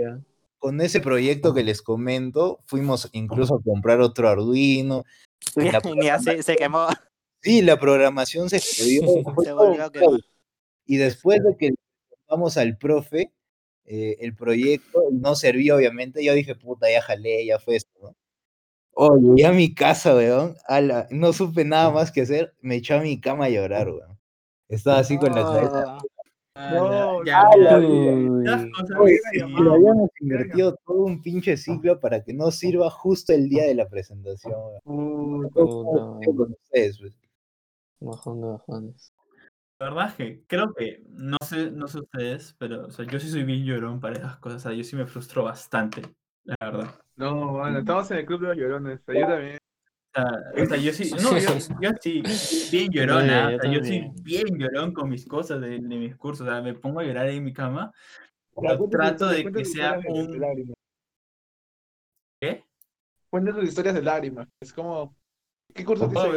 [0.09, 0.19] ¿ah?
[0.57, 5.03] Con ese proyecto que les comento, fuimos incluso a comprar otro Arduino.
[6.01, 6.87] Y así se quemó.
[7.45, 8.59] Sí, la programación se
[9.93, 10.27] caos.
[10.87, 11.75] Y después de que le
[12.09, 13.31] contamos al profe
[13.85, 18.15] eh, el proyecto, no servía obviamente, yo dije, puta, ya jalé, ya fue esto, ¿no?
[18.93, 22.95] Oye, llegué a mi casa, weón, ala, no supe nada más que hacer, me eché
[22.95, 24.17] a mi cama a llorar, weón.
[24.67, 25.97] Estaba así con la cabeza.
[25.97, 26.07] Oh,
[26.57, 29.45] Ah, No, ya, no, ya, no, ya.
[29.73, 33.87] Habíamos invertido todo un pinche ciclo para que no sirva justo el día de la
[33.87, 34.53] presentación,
[34.85, 35.49] weón.
[35.49, 37.13] Con ustedes, pues.
[38.05, 39.13] Bajón de bajones.
[39.79, 43.19] La verdad es que creo que, no sé, no sé ustedes, pero o sea, yo
[43.19, 46.01] sí soy bien llorón para esas cosas, o sea, yo sí me frustro bastante,
[46.45, 46.95] la verdad.
[47.17, 49.01] No, bueno, estamos en el club de los llorones.
[49.07, 49.57] Yo también.
[49.57, 52.23] O sea, o sea, yo sí, no, yo, yo sí,
[52.71, 56.47] bien llorona, o sea, yo sí bien llorón con mis cosas de, de mis cursos,
[56.47, 57.91] o sea, me pongo a llorar ahí en mi cama,
[58.55, 60.41] pero trato de que sea de- un...
[62.39, 62.63] ¿Qué?
[63.29, 64.47] Cuenta tus historias de lágrimas.
[64.61, 65.17] Es como.
[65.73, 66.31] ¿Qué curso te hizo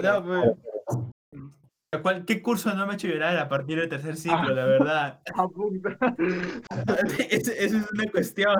[2.26, 5.20] ¿Qué curso no me ha hecho llorar a partir del tercer ciclo, la verdad?
[5.34, 5.98] Ah, puta.
[7.30, 8.54] Eso, eso es una cuestión.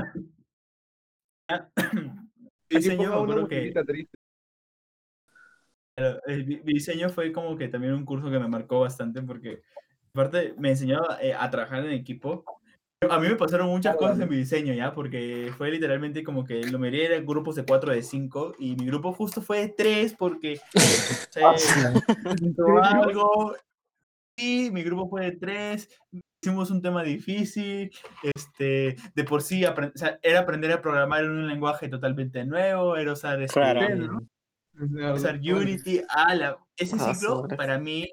[2.70, 4.18] Diseño, ponga me una acuerdo que triste.
[6.26, 9.62] El di- diseño fue como que también un curso que me marcó bastante porque
[10.12, 12.44] aparte me enseñó eh, a trabajar en equipo.
[13.08, 16.44] A mí me pasaron muchas Ah, cosas en mi diseño ya, porque fue literalmente como
[16.44, 19.68] que lo mayoría eran grupos de 4 de 5 y mi grupo justo fue de
[19.68, 20.98] 3 porque se
[21.30, 22.02] presentó ¿Serio?
[22.82, 23.54] algo
[24.36, 25.88] y mi grupo fue de 3
[26.42, 27.90] hicimos un tema difícil,
[28.22, 32.44] este, de por sí apren- o sea, era aprender a programar en un lenguaje totalmente
[32.44, 34.20] nuevo, era usar este, Claro.
[35.14, 37.56] Usar Unity, ah, la- ese Ah, ciclo sobre.
[37.56, 38.08] para mí,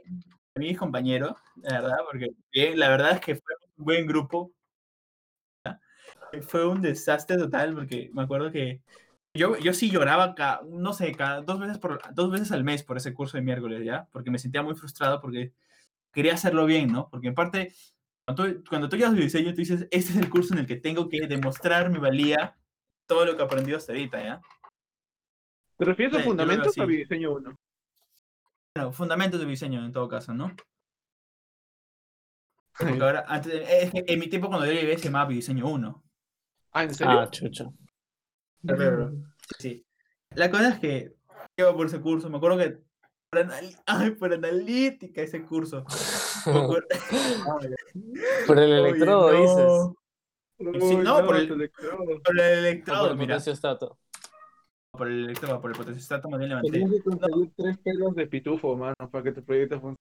[0.53, 4.51] para mis compañeros, la verdad, porque bien, la verdad es que fue un buen grupo.
[6.41, 8.81] Fue un desastre total porque me acuerdo que
[9.33, 12.83] yo, yo sí lloraba, cada, no sé, cada dos veces, por, dos veces al mes
[12.83, 14.07] por ese curso de miércoles, ¿ya?
[14.11, 15.53] Porque me sentía muy frustrado porque
[16.13, 17.09] quería hacerlo bien, ¿no?
[17.09, 17.73] Porque en parte,
[18.25, 20.65] cuando tú, cuando tú llegas a diseño, tú dices, este es el curso en el
[20.65, 22.57] que tengo que demostrar mi valía,
[23.07, 24.41] todo lo que he aprendido hasta ahorita, ¿ya?
[25.77, 27.55] ¿Te refieres a Sí, fundamentos o a diseño 1?
[28.75, 30.55] Bueno, fundamentos de diseño en todo caso, ¿no?
[32.77, 36.04] Porque ahora, antes, es que en mi tiempo cuando yo llegué se llamaba diseño 1.
[36.75, 37.19] Ah, ¿en serio?
[37.21, 37.29] Ah,
[39.59, 39.85] sí.
[40.31, 41.15] La cosa es que
[41.57, 42.79] iba por ese curso, me acuerdo que
[43.29, 45.85] por, anal- ay, por analítica ese curso.
[46.45, 46.51] Me
[48.47, 49.71] Por el Oye, electrodo, dices.
[50.59, 51.97] no, Sí, no, por el- electrodo.
[52.05, 53.35] Por el O por electrodo, el mira.
[53.35, 53.97] potenciostato.
[54.91, 56.71] Por el electrodo, por el potenciostato más bien levanté.
[56.71, 59.95] Tenías que conseguir tres pelos de pitufo, mano, para que tu proyecto funcione.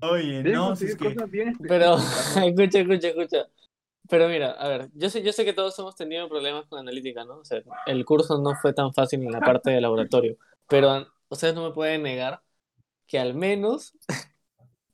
[0.00, 1.14] Oye, no, si es que.
[1.14, 1.96] cosas bien Pero,
[2.46, 3.46] escucha, escucha, escucha.
[4.08, 7.24] Pero mira, a ver, yo sé, yo sé que todos hemos tenido problemas con analítica,
[7.24, 7.38] ¿no?
[7.38, 10.36] O sea, el curso no fue tan fácil en la parte de laboratorio.
[10.66, 12.42] Pero ustedes no me pueden negar
[13.06, 13.92] que al menos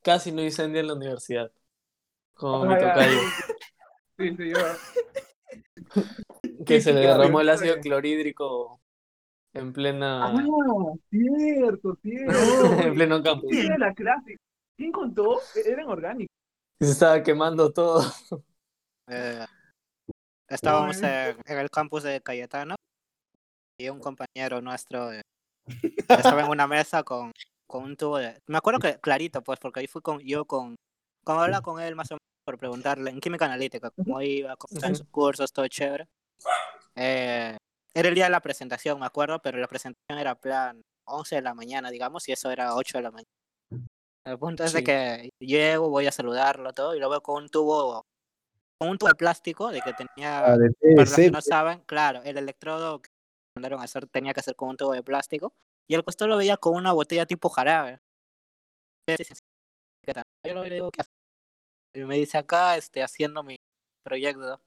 [0.03, 1.53] casi no incendia en la universidad.
[2.35, 2.95] Como mi Ah, ya.
[2.95, 3.19] tocayo.
[4.19, 4.59] Sí, sí, yo.
[6.67, 8.81] Que se le derramó el ácido clorhídrico
[9.53, 10.25] en plena.
[10.25, 10.45] Ah,
[11.11, 12.33] cierto, cierto.
[12.83, 13.51] en pleno campus.
[13.51, 14.37] Sí, era la clase.
[14.77, 15.41] ¿Quién contó?
[15.55, 16.35] E- Eran orgánicos.
[16.81, 18.03] Se estaba quemando todo.
[19.09, 19.45] Eh,
[20.49, 22.75] estábamos en, en el campus de Cayetano
[23.79, 25.21] y un compañero nuestro eh,
[26.09, 27.33] estaba en una mesa con,
[27.67, 28.39] con un tubo de...
[28.47, 30.77] Me acuerdo que clarito, pues, porque ahí fui con, yo con...
[31.25, 34.77] Cuando hablaba con él más o menos por preguntarle en química analítica, cómo iba, cómo
[34.77, 36.07] estaban sus cursos, todo chévere.
[36.95, 37.57] Eh,
[37.95, 41.43] era el día de la presentación, me acuerdo, pero la presentación era plan 11 de
[41.43, 43.87] la mañana, digamos, y eso era 8 de la mañana.
[44.27, 47.49] El punto es de que llego, voy a saludarlo todo, y lo veo con un
[47.49, 48.03] tubo,
[48.85, 51.81] con un tubo de plástico de que tenía Ah, de para los que no saben,
[51.87, 53.11] claro, el electrodo que
[53.57, 55.55] mandaron a hacer tenía que hacer con un tubo de plástico
[55.89, 58.01] y el costado lo veía con una botella tipo jarabe.
[60.47, 61.13] Yo le digo, ¿qué haces?
[61.95, 63.57] Y me dice acá, este, haciendo mi
[64.05, 64.61] proyecto.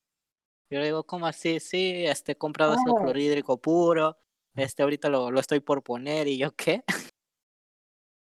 [0.71, 1.59] Yo le digo, ¿cómo así?
[1.59, 3.03] Sí, este, he comprado ácido Ah.
[3.03, 4.17] clorhídrico puro,
[4.55, 6.83] este, ahorita lo, lo estoy por poner y yo, ¿qué?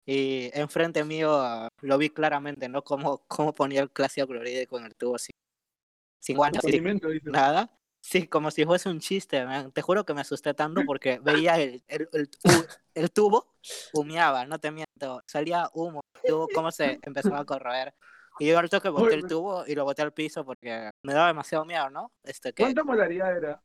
[0.07, 2.85] Y enfrente mío lo vi claramente, ¿no?
[2.85, 5.31] Cómo, cómo ponía el ácido clorhídrico en el tubo, sin,
[6.25, 7.71] sin guantes, sin nada.
[8.01, 9.73] Sí, como si fuese un chiste, man.
[9.73, 12.31] Te juro que me asusté tanto porque veía el, el, el,
[12.95, 13.55] el tubo,
[13.93, 15.23] humeaba, no te miento.
[15.27, 17.95] Salía humo, el tubo cómo se empezó a corroer.
[18.39, 21.29] Y yo al toque boté el tubo y lo boté al piso porque me daba
[21.29, 22.11] demasiado miedo, ¿no?
[22.25, 23.63] Este que ¿Cuánta molaridad era?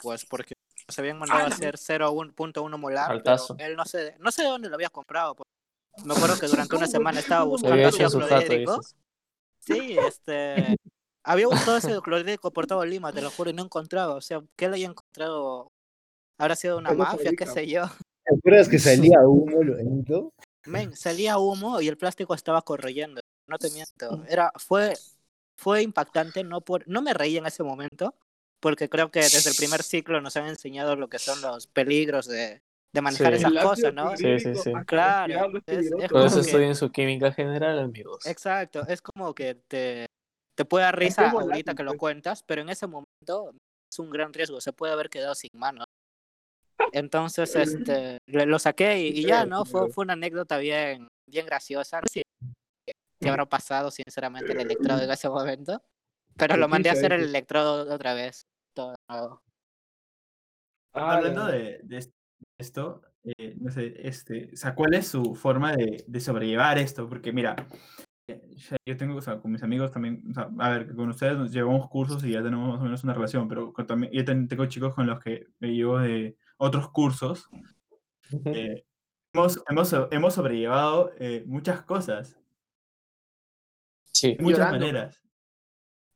[0.00, 0.54] pues porque
[0.88, 3.56] se habían mandado a Ah, hacer 0.1 molar, Altazo.
[3.56, 5.34] pero él no sé, no sé de dónde lo habías comprado.
[5.34, 5.46] pues.
[6.04, 8.80] Me acuerdo que durante una semana estaba buscando ácido clorhídrico.
[9.58, 10.76] Sí, este.
[11.30, 14.14] Había buscado ese clorhídrico por todo Lima, te lo juro, y no encontraba.
[14.14, 15.68] O sea, ¿qué le había encontrado?
[16.38, 17.30] ¿Habrá sido una ¿Qué lo mafia?
[17.38, 17.84] ¿Qué sé yo?
[18.24, 20.32] ¿Te acuerdas que salía humo, Lorenzo?
[20.66, 23.20] Men, salía humo y el plástico estaba corroyendo.
[23.46, 24.24] No te miento.
[24.28, 24.94] Era, fue,
[25.56, 26.42] fue impactante.
[26.42, 28.14] No, por, no me reí en ese momento,
[28.60, 32.26] porque creo que desde el primer ciclo nos han enseñado lo que son los peligros
[32.26, 32.60] de,
[32.92, 33.44] de manejar Sí.
[33.46, 34.16] esas cosas, ¿no?
[34.16, 34.72] Sí, sí, sí.
[34.86, 36.10] Claro, es es-.
[36.10, 38.26] Por eso que- estudien su química general, amigos.
[38.26, 40.06] Exacto, es como que te,
[40.60, 41.98] te puede dar que risa es ahorita que lo pues.
[42.00, 43.54] cuentas, pero en ese momento
[43.90, 45.86] es un gran riesgo, se puede haber quedado sin manos.
[46.92, 49.64] Entonces, este, le- lo saqué y, y ya, ¿no?
[49.64, 52.02] Fue, fue una anécdota bien, bien graciosa.
[52.02, 52.22] No sé
[53.22, 55.80] qué habrá pasado, sinceramente, el electrodo en ese momento,
[56.36, 58.42] pero lo mandé a hacer el electrodo otra vez.
[58.76, 59.40] Todo de nuevo.
[60.92, 62.10] Ah, Hablando de, de es-
[62.58, 67.08] esto, eh, no sé, este, o sea, ¿cuál es su forma de, de sobrellevar esto?
[67.08, 67.56] Porque mira,
[68.86, 71.52] yo tengo, o sea, con mis amigos también, o sea, a ver, con ustedes nos
[71.52, 74.48] llevamos cursos y ya tenemos más o menos una relación, pero con también, yo también
[74.48, 77.48] tengo chicos con los que me llevo de otros cursos.
[78.46, 78.84] eh,
[79.32, 82.36] hemos, hemos, hemos sobrellevado eh, muchas cosas,
[84.12, 84.34] Sí.
[84.36, 84.78] de muchas Llorando.
[84.86, 85.22] maneras.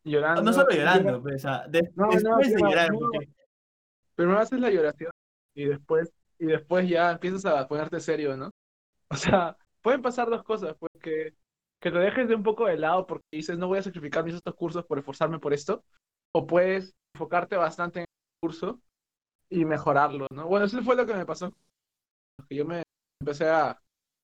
[0.05, 0.43] No, Llorando.
[0.43, 2.99] no solo llorando, llora- pues, o sea, de- No, no, después de no, llorar, no.
[2.99, 3.29] porque
[4.15, 5.11] Primero haces la lloración
[5.55, 8.51] y después, y después ya empiezas a ponerte serio, ¿no?
[9.11, 10.93] O sea, pueden pasar dos cosas, pues
[11.85, 14.35] que, te dejes de un poco de lado porque dices no voy a sacrificar mis
[14.35, 15.85] estos cursos por esforzarme por esto,
[16.33, 18.81] o puedes enfocarte bastante en el curso
[19.51, 20.47] y mejorarlo, ¿no?
[20.47, 21.53] Bueno, eso fue lo que me pasó.
[22.49, 22.83] Que yo me
[23.21, 23.79] empecé a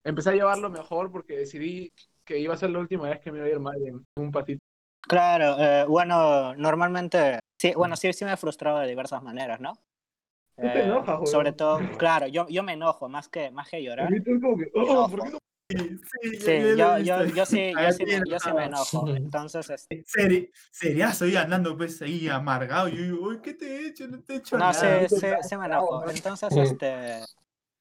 [0.05, 1.93] empecé a llevarlo mejor porque decidí
[2.25, 4.33] que iba a ser la última vez que me iba a ir mal en un
[4.33, 4.61] patito.
[5.03, 9.75] Claro, eh, bueno, normalmente, sí, bueno, sí, sí me he frustrado de diversas maneras, ¿no?
[9.75, 13.83] Tú te Eh, enojas, sobre todo, claro, yo, yo me enojo más que, más que
[13.83, 14.13] llorar.
[14.15, 15.11] Y tú como que, me "Oh, enojo.
[15.11, 15.39] ¿por qué no
[15.71, 19.09] sí, Sí, yo, yo, yo sí, yo sí, me, yo sí me enojo.
[19.15, 22.89] Entonces, este, Seri- seriazo ahí andando pues ahí amargado.
[22.89, 24.07] Y yo digo, uy, ¿qué te he hecho?
[24.09, 25.09] No te he hecho no, nada.
[25.09, 26.09] sí, sí, sí me enojo.
[26.11, 27.25] Entonces, este,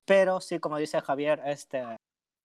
[0.06, 1.84] pero sí, como dice Javier, este,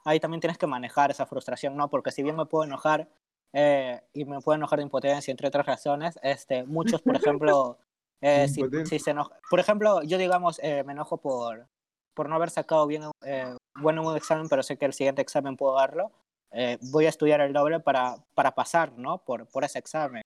[0.05, 1.89] ahí también tienes que manejar esa frustración, ¿no?
[1.89, 3.09] Porque si bien me puedo enojar
[3.53, 7.79] eh, y me puedo enojar de impotencia, entre otras razones, este, muchos, por ejemplo,
[8.21, 11.69] eh, si, si se enoja, por ejemplo, yo digamos, eh, me enojo por,
[12.14, 15.57] por no haber sacado bien, eh, bueno un examen, pero sé que el siguiente examen
[15.57, 16.11] puedo darlo,
[16.53, 19.18] eh, voy a estudiar el doble para, para pasar, ¿no?
[19.18, 20.22] Por, por ese examen.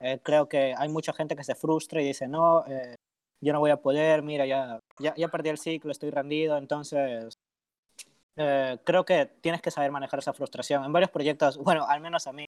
[0.00, 2.96] Eh, creo que hay mucha gente que se frustra y dice, no, eh,
[3.40, 7.34] yo no voy a poder, mira, ya, ya, ya perdí el ciclo, estoy rendido, entonces
[8.84, 10.84] creo que tienes que saber manejar esa frustración.
[10.84, 12.46] En varios proyectos, bueno, al menos a mí,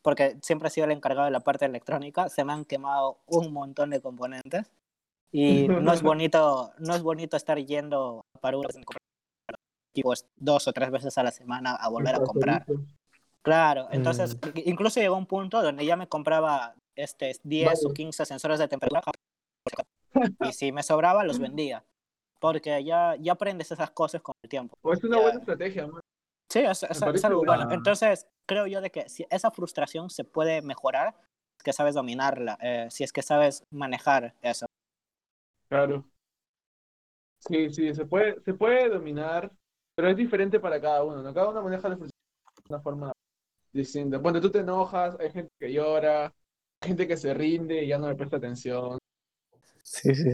[0.00, 3.52] porque siempre he sido el encargado de la parte electrónica, se me han quemado un
[3.52, 4.70] montón de componentes
[5.32, 9.02] y no es bonito, no es bonito estar yendo a paruras en comprar
[9.94, 12.64] equipos dos o tres veces a la semana a volver a comprar.
[13.42, 17.94] Claro, entonces i- incluso llegó un punto donde ya me compraba este 10 o Vale.
[17.94, 19.12] 15 sensores de temperatura
[20.40, 21.84] y si me sobraba los vendía.
[22.40, 24.76] Porque ya, ya aprendes esas cosas con el tiempo.
[24.82, 25.22] O es una Ya.
[25.22, 26.00] buena estrategia, man.
[26.50, 27.64] Sí, es, es- es algo bueno.
[27.64, 27.72] bueno.
[27.74, 31.16] Entonces, creo yo de que si esa frustración se puede mejorar,
[31.58, 34.66] es que sabes dominarla, eh, si es que sabes manejar eso.
[35.68, 36.04] Claro.
[37.38, 39.50] Sí, sí, se puede, se puede dominar,
[39.94, 41.32] pero es diferente para cada uno, ¿no?
[41.32, 43.12] Cada uno maneja la frustración de una forma
[43.72, 44.18] distinta.
[44.18, 46.32] Cuando tú te enojas, hay gente que llora,
[46.80, 48.98] hay gente que se rinde y ya no le presta atención.
[49.82, 50.24] Sí, sí,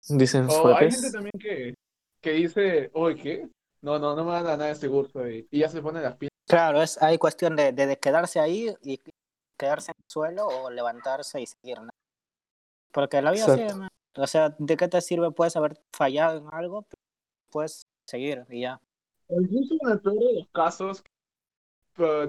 [0.00, 0.16] sí.
[0.16, 1.74] Dicen O hay gente también que,
[2.20, 3.48] que dice, oye, ¿qué?
[3.80, 6.00] No, no, no me van a dar nada este curso y, y ya se pone
[6.00, 6.30] las pilas.
[6.46, 9.00] Claro, es hay cuestión de, de, de quedarse ahí y
[9.58, 11.80] quedarse en el suelo o levantarse y seguir.
[11.80, 11.90] ¿no?
[12.94, 13.80] Porque la vida Exacto.
[14.16, 15.32] O sea, ¿de qué te sirve?
[15.32, 16.86] Puedes haber fallado en algo,
[17.50, 18.80] puedes seguir y ya.
[19.28, 21.02] Incluso en el peor de los casos,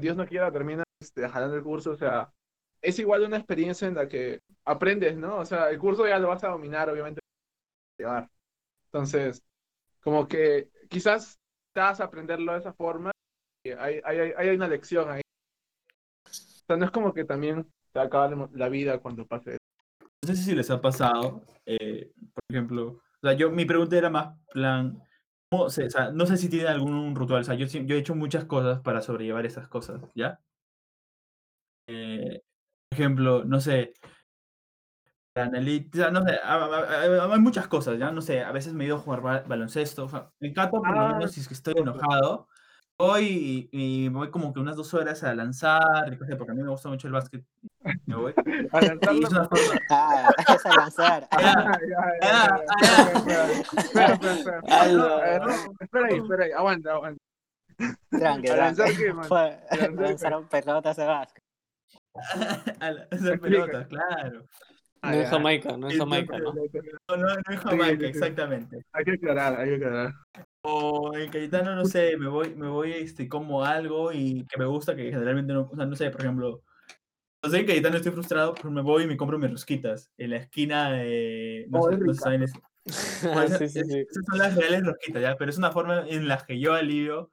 [0.01, 2.32] Dios no quiera, termina este, jalando el curso, o sea,
[2.82, 5.38] es igual una experiencia en la que aprendes, ¿no?
[5.38, 7.21] O sea, el curso ya lo vas a dominar, obviamente,
[7.97, 8.30] llevar.
[8.88, 9.43] Entonces,
[10.04, 11.39] como que quizás
[11.73, 13.12] te vas a aprenderlo de esa forma,
[13.63, 15.21] y hay, hay, hay- hay una lección ahí.
[16.25, 16.30] O
[16.67, 19.58] sea, no es como que también te va a acabar la vida cuando pase.
[20.28, 24.10] No sé si les ha pasado, eh, por ejemplo, o sea, yo, mi pregunta era
[24.10, 25.04] más plan,
[25.50, 28.00] ¿cómo se- o sea, no sé si tienen algún ritual, o sea, yo, yo he
[28.00, 30.40] hecho muchas cosas para sobrellevar esas cosas, ¿ya?
[31.88, 32.42] Eh,
[32.90, 33.94] por ejemplo, no sé,
[35.36, 38.12] analiza, no sé, ha- ha- ha- hay muchas cosas, ¿ya?
[38.12, 40.72] No sé, a veces me he ido a jugar ba- baloncesto, o sea, me encanta
[40.80, 42.48] por lo Ah, menos si es que estoy enojado,
[42.98, 45.82] voy y, voy como que unas dos horas a lanzar,
[46.14, 47.44] y cosas, porque a mí me gusta mucho el básquet,
[48.06, 48.34] me voy.
[48.72, 48.92] A es
[49.32, 51.28] una forma, Ah, es a lanzar.
[51.32, 52.62] Espera,
[53.14, 54.62] espera, espera, espera.
[54.70, 54.94] Ala.
[54.94, 57.20] No, a ver, no, espera ahí, espera ahí, aguanta, aguanta.
[58.10, 59.04] Tranqui, ¿A lanzar tranqui.
[59.04, 59.26] qué, man?
[59.28, 60.02] Fue- ¿A lanzar qué?
[60.02, 61.44] lanzaron pelotas de básquet.
[62.80, 63.40] a la- hacer Explica.
[63.42, 64.40] pelotas, claro.
[64.40, 64.46] No
[65.12, 65.30] Ah, ya.
[65.30, 66.54] Jamaica, no Y Jamaica, ¿no?
[66.54, 68.78] No, no, no en Jamaica, exactamente.
[68.94, 70.14] Hay que aclarar, hay que aclarar.
[70.67, 74.65] O en Cayetano, no sé, me voy, me voy, este, como algo y que me
[74.65, 76.63] gusta, que generalmente no, o sea, no sé, por ejemplo,
[77.43, 80.32] no sé, en Cayetano estoy frustrado, pero me voy y me compro mis rosquitas en
[80.32, 82.60] la esquina de, no Oh, sé, no saben eso.
[82.84, 83.99] Pues, sí, sí, es- sí.
[84.10, 85.38] Esas son las reales rosquitas, ¿ya?
[85.38, 87.32] Pero es una forma en la que yo alivio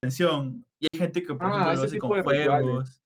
[0.00, 0.64] tensión.
[0.78, 3.02] Y hay gente que, por Ah, ejemplo, lo hace con juegos.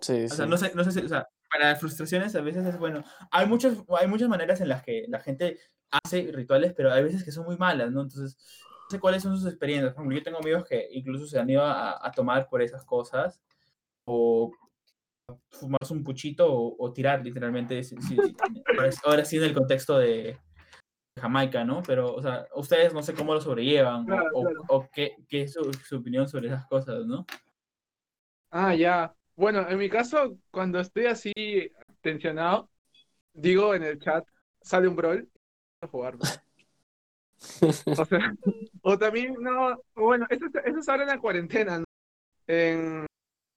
[0.00, 2.66] Sí, O sea, no sé, no sé si, o sea, para las frustraciones a veces
[2.66, 3.04] es bueno.
[3.30, 5.58] Hay muchas, hay muchas maneras en las que la gente
[5.90, 8.02] hace rituales, pero hay veces que son muy malas, ¿no?
[8.02, 8.36] Entonces,
[8.88, 9.92] sé cuáles son sus experiencias.
[9.92, 12.84] Por ejemplo, yo tengo amigos que incluso se han ido a, a tomar por esas
[12.84, 13.40] cosas,
[14.04, 14.52] o
[15.50, 17.80] fumarse un puchito, o, o tirar, literalmente.
[19.04, 20.38] ahora, sí en el contexto de
[21.18, 21.82] Jamaica, ¿no?
[21.82, 24.60] Pero, o sea, ustedes no sé cómo lo sobrellevan, o- Claro, o, claro.
[24.68, 27.26] o qué, qué es su, su opinión sobre esas cosas, ¿no?
[28.50, 29.14] Ah, ya.
[29.34, 31.32] Bueno, en mi caso, cuando estoy así
[32.00, 32.70] tensionado,
[33.34, 34.26] digo en el chat,
[34.62, 35.28] sale un brawl,
[35.82, 36.16] a jugar.
[37.60, 38.34] O sea,
[38.82, 41.84] o también, no, bueno, eso, es- eso es ahora en la cuarentena, ¿no?
[42.46, 43.06] En,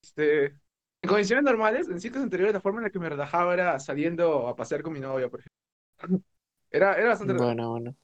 [0.03, 3.79] este, en condiciones normales, en ciclos anteriores, la forma en la que me relajaba era
[3.79, 5.57] saliendo a pasear con mi novia, por ejemplo.
[6.71, 7.33] Era, era bastante.
[7.33, 7.95] Bueno, bueno.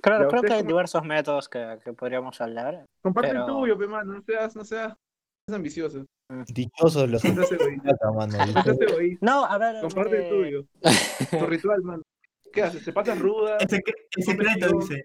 [0.00, 2.86] Creo, Ya, creo que hay como- diversos métodos que, que podríamos hablar.
[3.02, 4.94] Comparte pero- el tuyo, pe, mano, no seas, no seas
[5.52, 6.06] ambicioso,
[6.48, 7.22] Dichosos los
[9.20, 9.80] no a ver.
[9.82, 10.64] Comparte el eh, tuyo.
[11.38, 12.01] Tu ritual, mano.
[12.52, 12.84] ¿Qué haces?
[12.84, 13.56] ¿Te pasas ruda?
[13.58, 15.04] El, secre- el secreto, dice.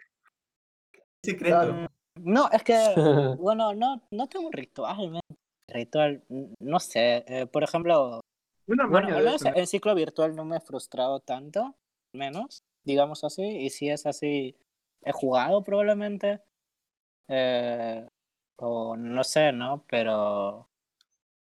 [0.94, 1.88] El secreto.
[2.16, 2.74] No, es que,
[3.40, 5.22] bueno, no, no tengo un ritual, man.
[5.70, 6.24] Ritual,
[6.60, 7.24] no sé.
[7.28, 8.22] eh, por ejemplo,
[8.68, 11.76] Una bueno, de eso, en ciclo virtual no me he frustrado tanto,
[12.14, 13.44] menos, digamos así.
[13.44, 14.56] Y si es así,
[15.04, 16.42] he jugado probablemente.
[17.28, 18.08] eh,
[18.60, 19.84] o no sé, ¿no?
[19.88, 20.68] Pero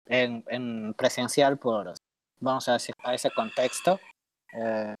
[0.06, 1.94] en, en presencial, por,
[2.38, 3.98] vamos a decir, a ese contexto,
[4.52, 4.94] eh,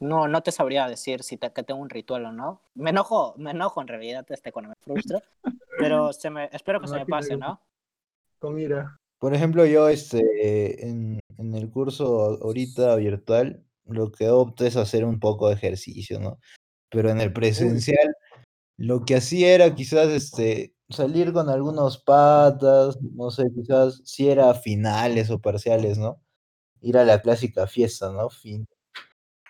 [0.00, 2.62] no, no te sabría decir si te, que tengo un ritual o no.
[2.74, 5.22] Me enojo, me enojo en realidad este cuando me frustro,
[5.78, 7.60] pero se me, espero que se me pase, ¿no?
[8.38, 8.96] Con ira.
[9.18, 15.04] Por ejemplo, yo este, en, en el curso ahorita virtual, lo que opto es hacer
[15.04, 16.38] un poco de ejercicio, ¿no?
[16.90, 18.14] Pero en el presencial,
[18.78, 24.54] lo que hacía era quizás este, salir con algunos patas, no sé, quizás si era
[24.54, 26.22] finales o parciales, ¿no?
[26.80, 28.30] Ir a la clásica fiesta, ¿no?
[28.30, 28.66] Fin,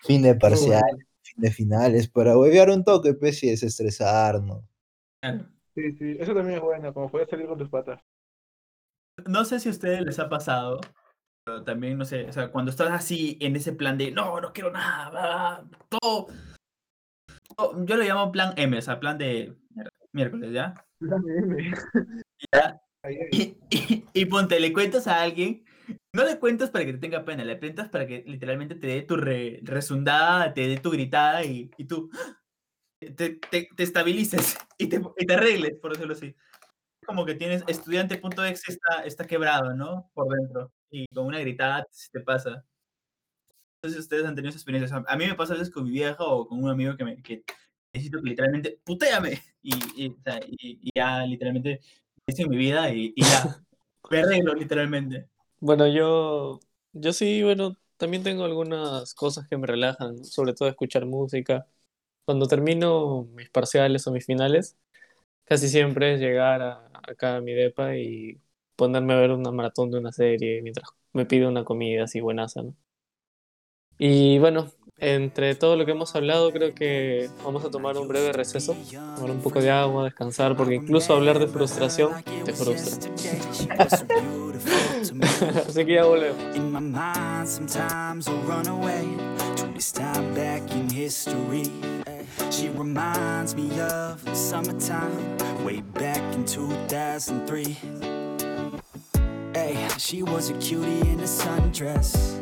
[0.01, 4.67] fin de parciales, fin de finales, para huevear un toque, pues, y desestresar, ¿no?
[5.21, 5.45] Claro.
[5.73, 8.01] Sí, sí, eso también es bueno, como puedes salir con tus patas.
[9.25, 10.81] No sé si a ustedes les ha pasado,
[11.45, 14.51] pero también, no sé, o sea, cuando estás así en ese plan de, no, no
[14.51, 16.27] quiero nada, todo,
[17.55, 19.55] todo- yo lo llamo plan M, o sea, plan de
[20.13, 20.73] miércoles, ¿ya?
[22.53, 23.29] Ya, Ahí, ahí.
[23.31, 25.63] Y, y- y ponte, le cuentas a alguien,
[26.13, 29.01] no le cuentas para que te tenga pena, le cuentas para que literalmente te dé
[29.03, 32.09] tu re- resundada, te dé tu gritada y, y tú
[32.99, 36.35] te, te- te estabilices y te, y te arregles, por decirlo así.
[37.05, 40.09] Como que tienes estudiante.exe está, está quebrado, ¿no?
[40.13, 40.71] Por dentro.
[40.91, 42.63] Y con una gritada se te pasa.
[43.81, 44.85] Entonces ustedes han tenido esa experiencia.
[44.97, 46.95] O sea, a mí me pasa a veces con mi vieja o con un amigo
[46.95, 47.43] que, me, que
[47.93, 49.41] necesito que literalmente putéame.
[49.63, 50.15] Y, y-
[50.57, 51.81] y ya literalmente
[52.25, 53.61] hice mi vida y, y ya.
[54.09, 55.29] Me arreglo literalmente.
[55.61, 56.59] Bueno, yo,
[56.93, 61.67] yo sí, bueno, también tengo algunas cosas que me relajan, sobre todo escuchar música.
[62.25, 64.77] Cuando termino mis parciales o mis finales,
[65.45, 68.41] casi siempre es llegar a, acá a mi depa y
[68.75, 72.63] ponerme a ver una maratón de una serie mientras me pido una comida así buenaza,
[72.63, 72.75] ¿no?
[73.97, 78.31] Y bueno, entre todo lo que hemos hablado, creo que vamos a tomar un breve
[78.33, 78.83] receso,
[79.13, 82.99] tomar un poco de agua, descansar, porque incluso hablar de frustración te frustra.
[85.67, 86.55] Así que ya volvemos.
[86.55, 89.07] In my mind, sometimes I run away
[89.57, 91.65] to this time back in history.
[92.51, 97.77] She reminds me of the summertime, way back in 2003.
[99.53, 102.39] Hey, she was a cutie in a sundress.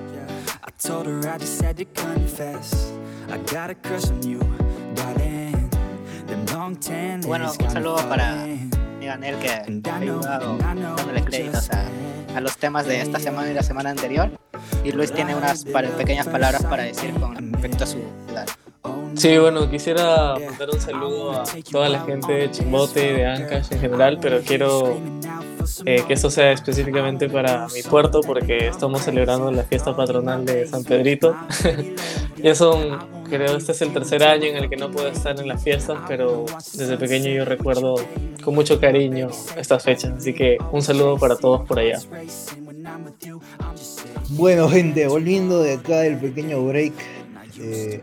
[0.63, 2.91] I told her I just had to confess.
[3.29, 4.39] I got a crush on you,
[4.95, 5.69] darling.
[6.27, 8.71] Them long tan Bueno, un saludo para falling.
[8.99, 9.63] mi Ganel que ha
[9.95, 11.85] ayudado and I know dándole créditos a,
[12.35, 14.31] a los temas de esta semana y la semana anterior.
[14.83, 15.65] Y Luis tiene unas
[15.97, 17.99] pequeñas palabras para decir con respecto a su.
[19.15, 23.67] Sí, bueno, quisiera mandar un saludo a toda la gente de Chimbote y de Ancash
[23.71, 24.97] en general, pero quiero
[25.85, 30.67] eh, que esto sea específicamente para mi puerto porque estamos celebrando la fiesta patronal de
[30.67, 31.35] San Pedrito.
[32.37, 32.99] ya son,
[33.29, 35.99] creo, este es el tercer año en el que no puedo estar en las fiestas,
[36.07, 37.95] pero desde pequeño yo recuerdo
[38.43, 41.99] con mucho cariño estas fechas, así que un saludo para todos por allá.
[44.29, 46.93] Bueno, gente, volviendo de acá del pequeño break,
[47.59, 48.01] eh,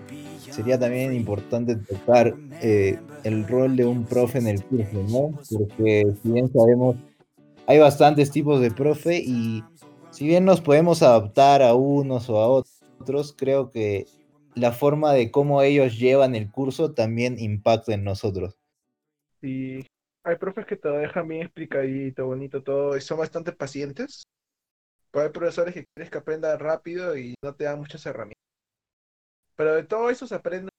[0.57, 5.39] sería también importante tocar eh, el rol de un profe en el curso, ¿no?
[5.51, 6.97] Porque si bien sabemos,
[7.67, 9.63] hay bastantes tipos de profe y
[10.11, 14.07] si bien nos podemos adaptar a unos o a otros, creo que
[14.55, 18.57] la forma de cómo ellos llevan el curso también impacta en nosotros.
[19.43, 19.85] Y
[20.25, 24.23] hay profes que te lo dejan bien explicadito, bonito todo, y son bastante pacientes.
[25.11, 28.36] Pero hay profesores que quieres que aprenda rápido y no te dan muchas herramientas.
[29.57, 30.71] Pero de todo eso se aprende.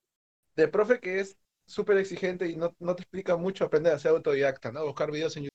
[0.55, 4.11] De profe que es súper exigente y no, no te explica mucho, aprende a ser
[4.11, 4.85] autodidacta, ¿no?
[4.85, 5.51] Buscar videos en YouTube.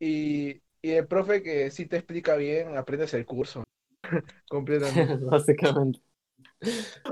[0.00, 3.64] Y, y el profe que sí te explica bien, aprendes el curso.
[4.48, 5.16] Completamente.
[5.24, 6.00] Básicamente.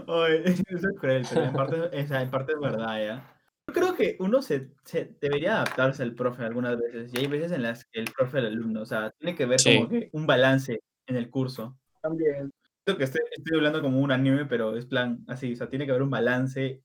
[0.06, 3.36] Oye, eso es cruel, pero en parte, sea, en parte es verdad, ¿ya?
[3.68, 7.52] Yo creo que uno se, se debería adaptarse al profe algunas veces, y hay veces
[7.52, 9.76] en las que el profe al alumno, o sea, tiene que ver Sí.
[9.76, 11.76] como que un balance en el curso.
[12.00, 12.50] También.
[12.84, 15.84] Creo que estoy, estoy hablando como un anime, pero es plan así, o sea, tiene
[15.84, 16.80] que haber un balance en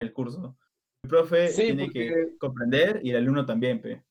[0.00, 0.56] el curso.
[1.04, 4.02] El profe Sí, tiene que porque- comprender y el alumno también, pe.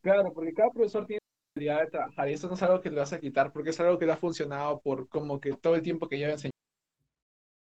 [0.00, 2.90] Claro, porque cada profesor tiene la habilidad de trabajar y eso no es algo que
[2.90, 5.74] le vas a quitar porque es algo que le ha funcionado por como que todo
[5.74, 6.52] el tiempo que lleva enseñando.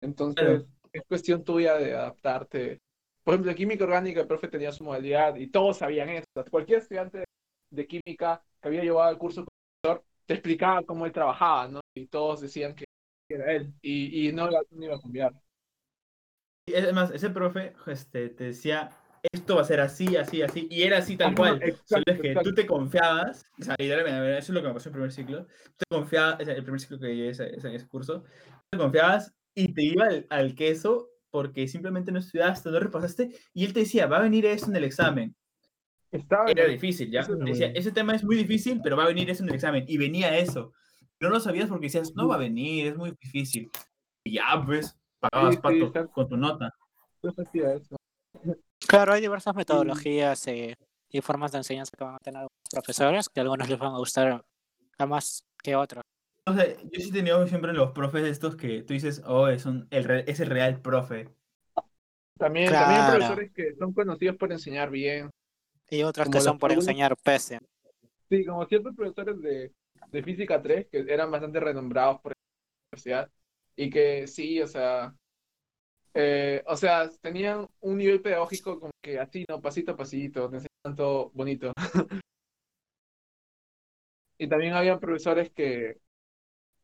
[0.01, 0.66] Entonces, Claro.
[0.93, 2.80] es cuestión tuya de adaptarte.
[3.22, 6.24] Por ejemplo, en química orgánica el profe tenía su modalidad y todos sabían eso.
[6.51, 7.24] Cualquier estudiante
[7.70, 11.66] de química que había llevado el curso con el profesor te explicaba cómo él trabajaba,
[11.66, 11.80] ¿no?
[11.92, 12.84] Y todos decían que
[13.28, 15.34] era él y, y no, no iba a cambiar.
[16.68, 18.90] Y es más, ese profe este, te decía,
[19.32, 21.58] esto va a ser así, así, así, y era así tal cual.
[21.58, 22.48] Solo exacto, es que exacto.
[22.48, 25.12] tú te confiabas, o sea, ver, eso es lo que me pasó en el primer
[25.12, 25.46] ciclo.
[25.46, 28.22] Tú te confiabas, el primer ciclo que llegué ese, ese, ese curso,
[28.70, 33.64] te confiabas y te iba al, al queso porque simplemente no estudiaste, no repasaste, y
[33.64, 35.34] él te decía, va a venir esto en el examen.
[36.12, 37.22] Estaba Era difícil, ¿ya?
[37.24, 39.84] decía, ese tema es muy difícil, pero va a venir eso en el examen.
[39.86, 40.72] Y venía eso.
[41.20, 43.70] No lo sabías porque decías, no va a venir, es muy difícil.
[44.24, 46.74] Y ya, pues, pagabas Sí, sí, pato está- con tu nota.
[47.22, 47.96] yo hacía eso.
[48.88, 50.74] Claro, hay diversas metodologías eh,
[51.11, 53.94] y formas de enseñanza que van a tener los profesores, que a algunos les van
[53.94, 54.44] a gustar
[54.98, 56.02] a más que otros.
[56.46, 59.66] O sea, yo sí he tenido siempre los profes estos que tú dices, oh, es,
[59.66, 61.28] un, el, es el real profe.
[62.38, 65.28] También, también hay profesores que son conocidos por enseñar bien.
[65.91, 67.59] Y Como que son por enseñar pese.
[68.28, 69.72] Sí, como ciertos profesores de,
[70.12, 72.36] de Física 3 que eran bastante renombrados por la
[72.93, 73.30] universidad
[73.74, 75.12] y que sí, o sea,
[76.14, 79.61] eh, o sea, tenían un nivel pedagógico como que así, ¿no?
[79.61, 81.72] Pasito a pasito, te enseñaban todo bonito.
[84.43, 86.01] Y también había profesores que,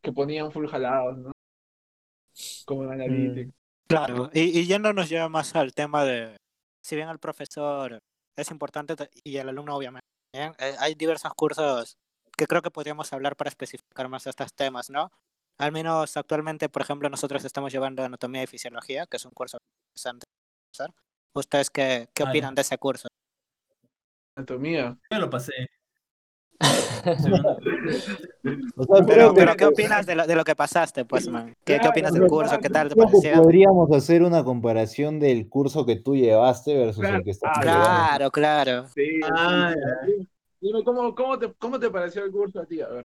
[0.03, 1.31] que ponían full jalados, ¿no?
[2.65, 3.51] Como en Analytics.
[3.87, 6.37] Claro, y, y yéndonos ya más al tema de,
[6.83, 7.99] si bien el profesor
[8.37, 11.97] es importante ta- y el alumno obviamente, eh, hay diversos cursos
[12.37, 15.11] que creo que podríamos hablar para especificar más estos temas, ¿no?
[15.59, 19.57] Al menos actualmente, por ejemplo, nosotros estamos llevando anatomía y fisiología, que es un curso
[19.95, 20.25] interesante.
[20.73, 20.93] hacer.
[21.35, 23.07] ¿Ustedes qué, qué Ah, opinan de ese curso?
[24.35, 24.97] Anatomía.
[25.11, 25.67] Yo lo pasé.
[27.17, 27.57] Segundo.
[28.75, 29.05] O sea,
[29.35, 31.47] Pero, ¿qué opinas de lo, de lo que pasaste, pues, man?
[31.63, 32.59] ¿Qué, qué Claro, opinas del claro, curso?
[32.59, 33.35] ¿Qué tal te pareció?
[33.35, 37.61] podríamos hacer una comparación del curso que tú llevaste versus el que estás Ah.
[37.61, 38.87] Claro, claro.
[38.87, 39.73] Sí, Ah,
[40.05, 40.27] sí.
[40.59, 42.81] Dime, ¿cómo, cómo, te, ¿cómo te pareció el curso a ti?
[42.81, 43.03] A ver,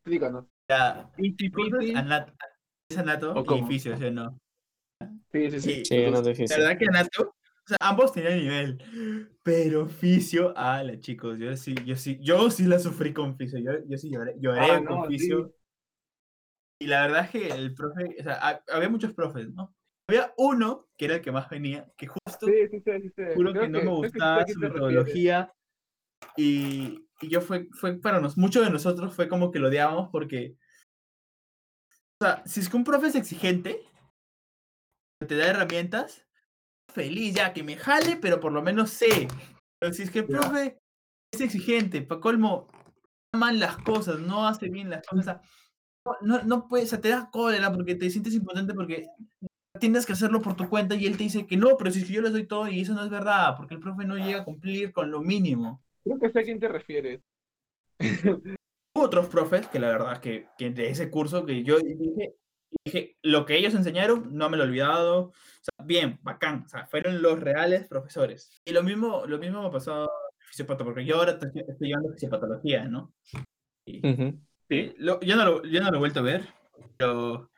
[0.00, 0.44] explícanos.
[0.68, 1.50] Ya, es piti.
[1.94, 2.32] anat-
[2.88, 4.38] es anato ¿O fisio, ¿sí o no?
[5.32, 5.60] Sí, sí, sí.
[5.60, 7.34] Sí, Sí, no es La verdad que Nato,
[7.64, 12.64] o sea, ambos tenían nivel, pero Fisio, ala, chicos, yo sí, yo sí, yo sí
[12.64, 15.18] la sufrí con Fisio, yo, yo sí lloré, lloré Ah, con no, sí.
[15.18, 15.54] Fisio.
[16.80, 19.72] Y la verdad es que el profe, o sea, ha- había muchos profes, ¿no?
[20.08, 23.22] Había uno, que era el que más venía, que justo, Sí, sí, sí, sí, sí.
[23.34, 25.52] juro Creo que no me que sí gustaba su metodología,
[26.36, 30.08] y, y yo fue, fue para nos, muchos de nosotros fue como que lo odiábamos
[30.10, 30.56] porque,
[32.20, 33.80] o sea, si es que un profe es exigente,
[35.26, 36.26] te da herramientas,
[36.92, 39.28] feliz ya, que me jale, pero por lo menos sé.
[39.80, 40.78] Pero si es que el profe
[41.32, 42.68] es exigente, para colmo,
[43.34, 45.40] mal las cosas, no hace bien las cosas, o sea,
[46.20, 49.06] no, no, puedes, o sea, te da cólera porque te sientes impotente porque
[49.78, 52.06] tienes que hacerlo por tu cuenta y él te dice que no, pero si es
[52.06, 54.40] que yo les doy todo y eso no es verdad, porque el profe no llega
[54.40, 55.82] a cumplir con lo mínimo.
[56.04, 57.20] Creo que sé a quién te refieres.
[58.94, 62.34] Hubo otros profes que la verdad que, que de ese curso que yo dije,
[62.84, 66.68] dije, lo que ellos enseñaron no me lo he olvidado, o sea, bien, bacán, o
[66.68, 68.50] sea, fueron los reales profesores.
[68.64, 72.12] Y lo mismo, lo mismo me pasó en fisiopato, porque yo ahora estoy estoy llevando
[72.12, 73.12] fisiopatología, ¿no?
[73.86, 74.38] Y, Ujú.
[74.70, 76.46] eh, lo- yo, no lo, yo no lo he vuelto a ver,
[76.96, 77.50] pero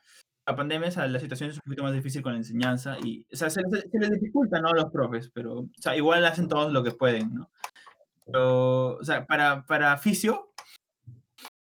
[0.46, 3.26] la pandemia, o sea, la situación es un poquito más difícil con la enseñanza y,
[3.32, 4.68] o sea, se, les- se les dificulta, ¿no?
[4.68, 7.50] A los profes, pero, o sea, igual hacen todos lo que pueden, ¿no?
[8.26, 10.50] Pero, o sea, para, para fisio,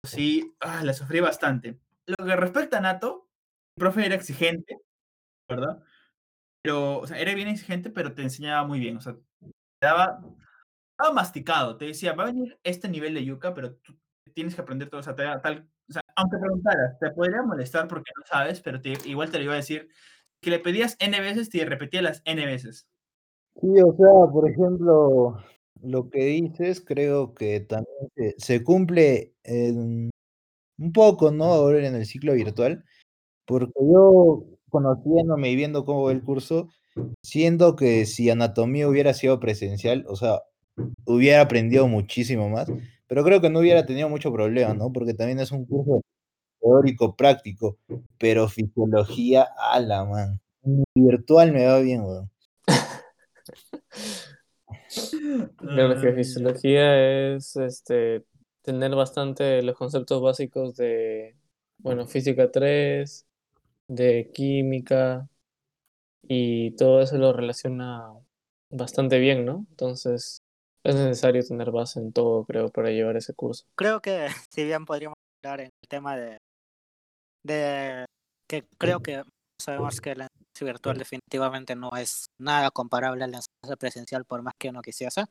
[0.05, 1.79] sí, ah, la sufrí bastante.
[2.07, 3.29] Lo que respecta a Nato,
[3.77, 4.79] profe era exigente,
[5.49, 5.83] ¿verdad?
[6.63, 10.21] Pero, o sea, era bien exigente, pero te enseñaba muy bien, o sea, te daba,
[10.93, 13.97] estaba masticado, te decía, va a venir este nivel de yuca, pero tú
[14.35, 17.89] tienes que aprender todo, o sea, te tal, o sea, aunque preguntaras, te podría molestar
[17.89, 19.89] porque no sabes, pero te, igual te lo iba a decir,
[20.41, 22.87] que le pedías N veces, te repetía las N veces.
[23.61, 25.43] Sí, o sea, por ejemplo,
[25.83, 30.11] lo que dices creo que también se, se cumple en
[30.79, 31.45] un poco, ¿no?
[31.45, 32.85] Ahora en el ciclo virtual,
[33.51, 36.69] porque yo conociéndome y viendo cómo va el curso,
[37.21, 40.43] siento que si anatomía hubiera sido presencial, o sea,
[41.05, 42.71] hubiera aprendido muchísimo más,
[43.09, 44.93] pero creo que no hubiera tenido mucho problema, ¿no?
[44.93, 46.01] Porque también es un curso
[46.61, 47.77] teórico práctico,
[48.19, 50.41] pero fisiología, ala, man.
[50.95, 52.31] Virtual me va bien, weón.
[55.57, 58.25] Claro que fisiología es este
[58.63, 61.35] tener bastante los conceptos básicos de,
[61.79, 63.27] bueno, física 3,
[63.91, 65.29] de química,
[66.23, 68.13] y todo eso lo relaciona
[68.71, 69.67] bastante bien, ¿no?
[69.71, 70.43] Entonces
[70.85, 73.67] es necesario tener base en todo, creo, para llevar ese curso.
[73.77, 76.39] Creo que, si bien podríamos hablar en el tema de,
[77.45, 78.05] de
[78.49, 79.25] que creo que
[79.61, 84.43] sabemos que la enseñanza virtual definitivamente no es nada comparable a la enseñanza presencial por
[84.43, 85.25] más que uno quisiese.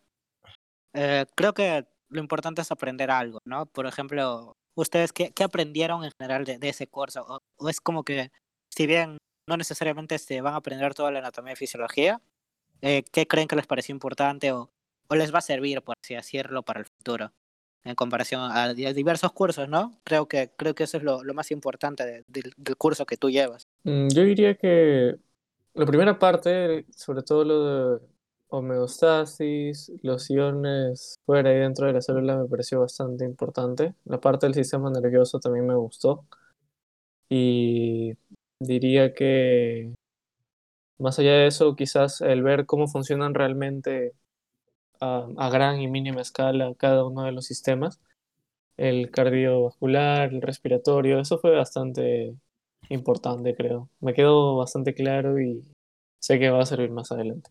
[0.94, 3.68] Eh, creo que lo importante es aprender algo, ¿no?
[3.68, 7.26] Por ejemplo, ¿ustedes qué, qué aprendieron en general de, de ese curso?
[7.28, 8.32] O, o es como que,
[8.80, 12.22] si bien no necesariamente se van a aprender toda la anatomía y fisiología,
[12.82, 14.70] eh, ¿qué creen que les pareció importante o,
[15.14, 17.34] les va a servir, por así decirlo, para el futuro?
[17.84, 20.00] En comparación a di- diversos cursos, ¿no?
[20.06, 23.30] Creo que, creo que eso es lo, más importante de- del- del curso que tú
[23.30, 23.68] llevas.
[23.84, 25.16] Mm, Yo diría que
[25.74, 27.66] La primera parte, sobre todo lo
[28.00, 28.06] de
[28.50, 33.94] homeostasis, los iones fuera y dentro de la célula me pareció bastante importante.
[34.06, 36.26] La parte del sistema nervioso también me gustó.
[37.30, 38.14] Y
[38.60, 39.94] diría que
[40.98, 44.14] más allá de eso, quizás el ver cómo funcionan realmente
[45.00, 48.00] a, a gran y mínima escala cada uno de los sistemas,
[48.78, 52.36] el cardiovascular, el respiratorio, eso fue bastante
[52.90, 53.90] importante, creo.
[54.00, 55.64] Me quedó bastante claro y
[56.20, 57.50] sé que va a servir más adelante.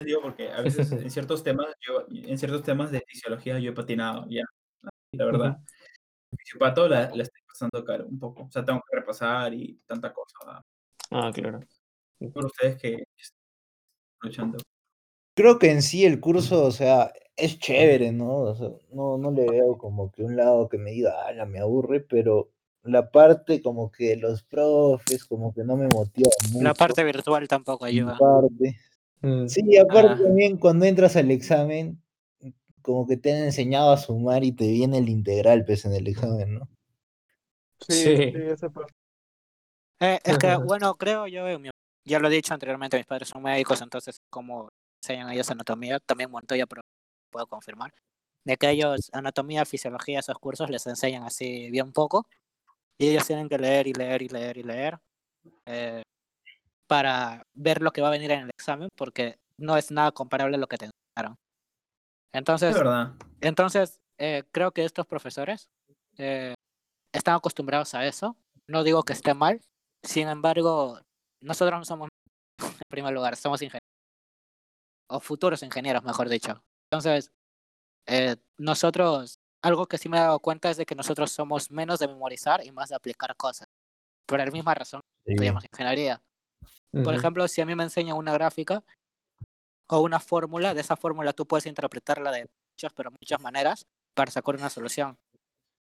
[0.00, 3.74] Digo, porque a veces en ciertos temas, yo, en ciertos temas de fisiología yo he
[3.74, 4.44] patinado ya,
[5.12, 5.56] la verdad.
[6.38, 8.44] Fisipato la, la estoy pasando caro un poco.
[8.44, 10.36] O sea, tengo que repasar y tanta cosa.
[10.44, 10.62] ¿verdad?
[11.10, 11.60] Ah, claro.
[12.32, 13.38] Por ustedes que están
[14.22, 14.58] luchando.
[15.34, 18.36] Creo que en sí el curso, o sea, es chévere, ¿no?
[18.38, 21.58] O sea, no, no le veo como que un lado que me diga, ala, me
[21.60, 22.50] aburre, pero
[22.82, 26.64] la parte como que los profes, como que no me motiva mucho.
[26.64, 28.16] La parte virtual tampoco ayuda.
[28.18, 28.78] parte.
[29.22, 30.24] Mm, Sí, aparte Ah.
[30.26, 32.00] también cuando entras al examen,
[32.82, 36.06] como que te han enseñado a sumar y te viene el integral, pues, en el
[36.06, 36.68] examen, ¿no?
[37.80, 38.16] Sí, Sí.
[38.16, 38.32] sí.
[40.00, 41.44] Eh, es que, bueno, creo yo,
[42.04, 44.68] ya lo he dicho anteriormente, mis padres son médicos, entonces como
[45.02, 46.82] enseñan ellos anatomía, también Montoya, pero
[47.30, 47.92] puedo confirmar,
[48.44, 52.26] de que ellos anatomía, fisiología, esos cursos les enseñan así bien poco,
[52.98, 54.98] y ellos tienen que leer y leer y leer y leer
[55.66, 56.02] eh,
[56.86, 60.56] para ver lo que va a venir en el examen, porque no es nada comparable
[60.56, 61.36] a lo que te enseñaron.
[62.32, 62.76] Es Entonces,
[63.40, 65.68] entonces, eh, creo que estos profesores
[66.18, 66.54] eh,
[67.18, 68.36] están acostumbrados a eso.
[68.68, 69.60] No digo que esté mal.
[70.02, 71.00] Sin embargo,
[71.42, 72.08] nosotros no somos,
[72.58, 73.80] en primer lugar, somos ingenieros.
[75.08, 76.62] O futuros ingenieros, mejor dicho.
[76.90, 77.30] Entonces,
[78.08, 81.98] eh, nosotros, algo que sí me he dado cuenta es de que nosotros somos menos
[82.00, 83.68] de memorizar y más de aplicar cosas.
[84.26, 85.34] Por la misma razón que Sí.
[85.34, 86.20] estudiamos ingeniería.
[87.04, 88.82] Por ejemplo, si a mí me enseñan una gráfica
[89.88, 94.30] o una fórmula, de esa fórmula tú puedes interpretarla de muchas, pero muchas maneras para
[94.30, 95.18] sacar una solución.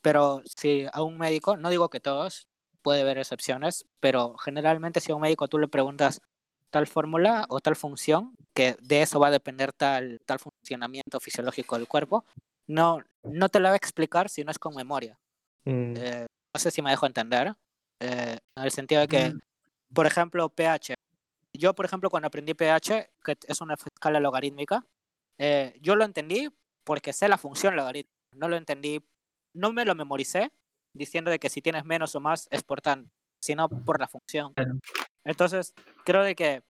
[0.02, 2.48] Pero si a un médico, no digo que todos,
[2.82, 6.22] puede haber excepciones, pero generalmente si a un médico tú le preguntas
[6.70, 11.78] tal fórmula o tal función, que de eso va a depender tal, tal funcionamiento fisiológico
[11.78, 12.26] del cuerpo,
[12.68, 15.18] no, no te la va a explicar si no es con memoria.
[15.66, 17.54] Mm, Eh, no sé si me dejo entender,
[18.02, 19.40] eh, en el sentido de que, Mm.
[19.94, 20.94] por ejemplo, pH.
[21.54, 24.86] Yo, por ejemplo, cuando aprendí pH, que es una escala logarítmica,
[25.40, 26.50] eh, yo lo entendí
[26.84, 28.14] porque sé la función logarítmica.
[28.34, 29.02] No lo entendí,
[29.58, 30.52] no me lo memoricé
[30.94, 34.54] diciendo de que si tienes menos o más es por tanto, sino por la función.
[35.24, 35.74] Entonces,
[36.06, 36.64] creo de que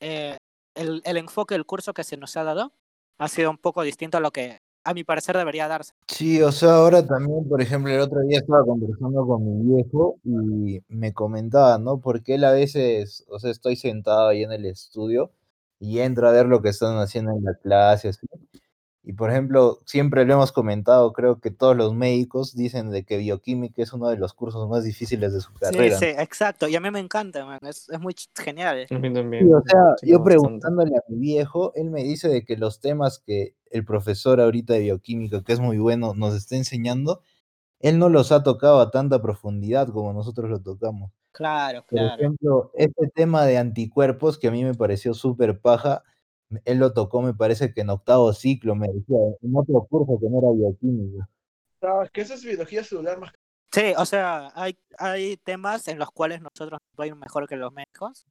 [0.00, 0.36] eh,
[0.74, 2.72] el, el enfoque del curso que se nos ha dado
[3.18, 5.92] ha sido un poco distinto a lo que a mi parecer debería darse.
[6.06, 10.16] Sí, o sea, ahora también, por ejemplo, el otro día estaba conversando con mi viejo
[10.24, 12.00] y me comentaba, ¿no?
[12.00, 15.30] Porque él a veces, o sea, estoy sentado ahí en el estudio
[15.78, 18.26] y entro a ver lo que están haciendo en la clase, así.
[19.08, 23.16] Y por ejemplo, siempre lo hemos comentado, creo que todos los médicos dicen de que
[23.16, 25.96] bioquímica es uno de los cursos más difíciles de su Sí, carrera.
[25.98, 26.68] sí, exacto.
[26.68, 28.86] Y a mí me encanta, man, Es, es muy genial.
[28.90, 29.46] A mí también.
[29.46, 30.24] Sí, o sea, Sí, yo bastante.
[30.24, 34.74] preguntándole a mi viejo, él me dice de que los temas que el profesor ahorita
[34.74, 37.22] de bioquímica, que es muy bueno, nos está enseñando,
[37.80, 41.12] él no los ha tocado a tanta profundidad como nosotros lo tocamos.
[41.32, 42.14] Claro, Por claro.
[42.22, 46.02] ejemplo, este tema de anticuerpos que a mí me pareció súper paja,
[46.64, 50.28] él lo tocó, me parece que en octavo ciclo, me decía, en otro curso que
[50.30, 51.28] no era bioquímica.
[51.82, 53.32] No, es que eso es biología celular más
[53.70, 57.46] Sí, o sea, hay, hay temas en los cuales nosotros nos va a ir mejor
[57.46, 58.24] que los médicos.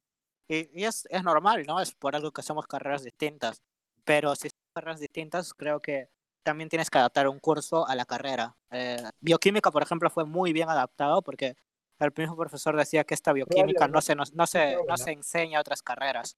[0.48, 1.80] Y, y es, es normal, ¿no?
[1.80, 3.62] Es por algo que somos carreras distintas.
[4.04, 6.08] Pero si son carreras distintas, creo que
[6.42, 8.56] también tienes que adaptar un curso a la carrera.
[8.70, 11.54] Eh, bioquímica, por ejemplo, fue muy bien adaptado porque
[12.00, 15.58] el mismo profesor decía que esta bioquímica no se, nos- no se, no se enseña
[15.58, 16.36] a otras carreras.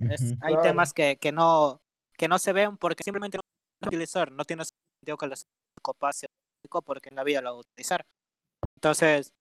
[0.00, 0.62] Es- hay Claro.
[0.62, 1.80] temas que, que, no,
[2.16, 3.42] que no se ven porque simplemente no
[3.82, 4.32] se utilizar.
[4.32, 5.46] No tiene sentido que los
[5.82, 6.26] copase
[6.84, 8.04] porque en la vida lo va a utilizar.
[8.76, 9.32] Entonces,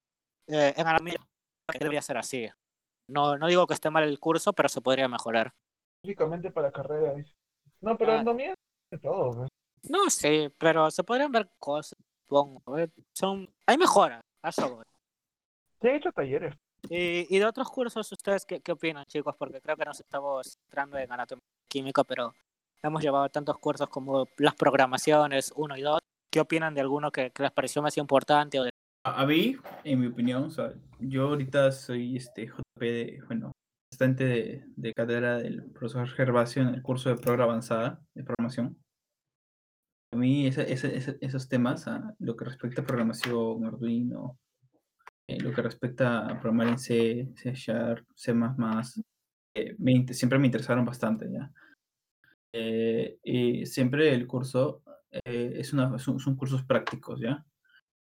[0.47, 1.15] eh, en anatomía
[1.79, 2.49] debería ser así.
[3.07, 5.53] No, no digo que esté mal el curso, pero se podría mejorar.
[6.03, 7.13] específicamente para carrera.
[7.13, 7.31] dice.
[7.79, 8.15] No, pero Ah.
[8.15, 8.55] anatomía
[8.91, 9.31] de todo.
[9.35, 9.49] pues.
[9.89, 11.97] No, sí, pero se podrían ver cosas,
[12.27, 12.77] supongo.
[12.77, 14.85] eh, Son, hay mejora, a eso voy.
[15.81, 16.55] Sí, he hecho talleres.
[16.89, 19.35] Y, y de otros cursos, ¿ustedes qué, qué opinan, chicos?
[19.37, 22.33] Porque creo que nos estamos centrando en anatomía química, pero
[22.83, 25.99] hemos llevado tantos cursos como las programaciones 1 y 2.
[26.31, 28.59] ¿Qué opinan de alguno que, les pareció más importante?
[28.59, 28.69] O de...
[29.05, 33.51] A, a mí, en mi opinión, o yo ahorita soy este JP de, bueno,
[33.91, 38.77] asistente de, de cátedra del profesor Gervasio en el curso de programa avanzada de programación.
[40.13, 44.37] A mí ese- ese- esos temas, ah, lo que respecta a programación, Arduino,
[45.27, 48.33] eh, lo que respecta a programar en C, C Sharp, C++,
[49.55, 49.75] eh,
[50.13, 51.51] siempre me interesaron bastante, ¿ya?
[52.53, 57.45] Eh, y siempre el curso es una, son, son cursos prácticos, ¿ya?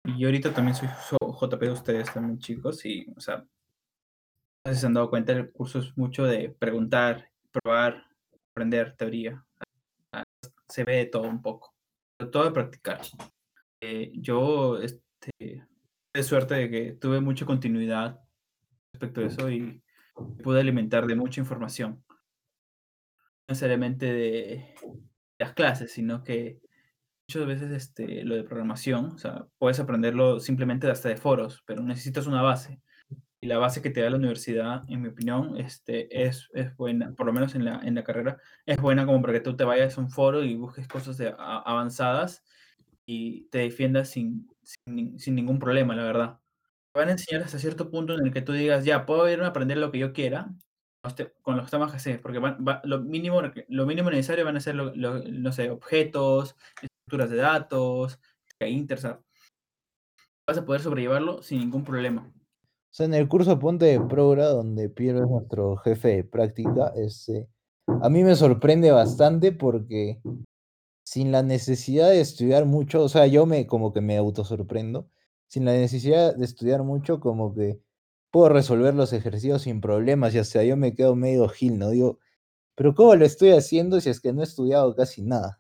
[0.05, 3.45] Y yo ahorita también soy so- JP de ustedes también, chicos, y, o sea,
[4.67, 8.07] si se han dado cuenta, el curso es mucho de preguntar, probar,
[8.51, 9.45] aprender teoría.
[10.13, 10.25] Ah,
[10.69, 11.75] Se ve de todo un poco,
[12.33, 13.01] todo de practicar.
[14.15, 15.67] Yo, este,
[16.15, 18.21] de suerte de que tuve mucha continuidad
[18.93, 19.83] respecto a eso y
[20.43, 22.05] pude alimentar de mucha información.
[22.09, 24.75] No necesariamente de
[25.39, 26.61] las clases, sino que
[27.29, 31.83] muchas veces este, lo de programación, o sea, puedes aprenderlo simplemente hasta de foros, pero
[31.83, 32.81] necesitas una base.
[33.41, 37.13] Y la base que te da la universidad, en mi opinión, este, es, es buena,
[37.13, 39.65] por lo menos en la, en la carrera, es buena como para que tú te
[39.65, 42.43] vayas a un foro y busques cosas de- a- avanzadas
[43.05, 46.41] y te defiendas sin, sin, sin ningún problema, la verdad.
[46.93, 49.45] Te van a enseñar hasta cierto punto en el que tú digas, ya, puedo irme
[49.45, 50.49] a aprender lo que yo quiera
[51.43, 54.61] con los temas que sé, porque van- va- lo, mínimo, lo mínimo necesario van a
[54.61, 58.19] ser, lo- lo- no sé, objetos, estructuras de datos,
[58.61, 59.21] inter, o sea,
[60.49, 62.23] vas a poder sobrellevarlo sin ningún problema.
[62.23, 66.93] O sea, en el curso Ponte de Progra, donde Piero es nuestro jefe de práctica,
[66.97, 67.49] este,
[68.01, 70.21] a mí me sorprende bastante porque
[71.05, 75.09] sin la necesidad de estudiar mucho, o sea, yo me como que me autosorprendo,
[75.47, 77.79] sin la necesidad de estudiar mucho, como que
[78.31, 81.91] puedo resolver los ejercicios sin problemas y hasta yo me quedo medio gil, ¿no?
[81.91, 82.19] Digo,
[82.75, 85.59] pero ¿cómo lo estoy haciendo si es que no he estudiado casi nada?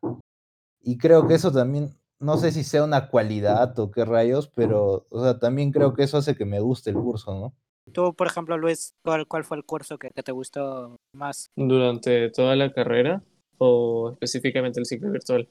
[0.80, 5.06] Y creo que eso también, no sé si sea una cualidad o qué rayos, pero,
[5.10, 7.54] o sea, también creo que eso hace que me guste el curso, ¿no?
[7.92, 11.50] Tú, por ejemplo, Luis, ¿cuál, cuál fue el curso que, que te gustó más?
[11.54, 13.22] ¿Durante toda la carrera
[13.58, 15.48] o específicamente el ciclo virtual?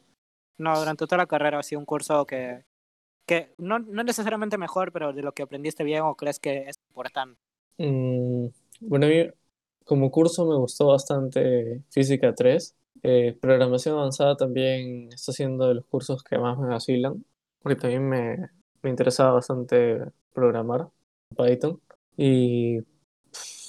[0.58, 2.64] No, durante toda la carrera ha sido un curso que,
[3.26, 6.76] que no, no necesariamente mejor, pero de lo que aprendiste bien o crees que es
[6.90, 7.40] importante.
[7.78, 8.48] Mm,
[8.82, 9.28] bueno, a mí
[9.86, 12.76] como curso me gustó bastante Física 3.
[13.04, 17.26] Eh, programación avanzada también está siendo de los cursos que más me vacilan,
[17.62, 18.50] porque también me,
[18.82, 20.00] me interesaba bastante
[20.34, 20.88] programar
[21.36, 21.82] Python.
[22.16, 22.80] Y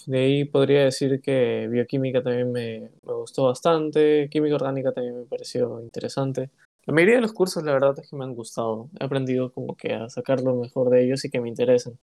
[0.07, 5.27] de ahí podría decir que bioquímica también me, me gustó bastante, química orgánica también me
[5.27, 6.51] pareció interesante.
[6.87, 8.91] La mayoría de los cursos, la verdad es que me han gustado.
[9.01, 11.99] He aprendido como que a sacar lo mejor de ellos y que me interesen.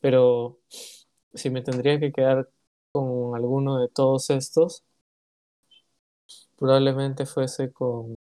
[0.00, 0.58] Pero
[1.34, 2.50] si me tendría que quedar
[2.92, 4.84] con alguno de todos estos,
[6.56, 8.14] probablemente fuese con,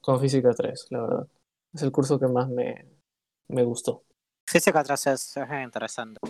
[0.00, 1.28] con Física 3, la verdad.
[1.72, 2.86] Es el curso que más me,
[3.48, 4.04] me gustó.
[4.46, 6.20] Física atrás es, es interesante.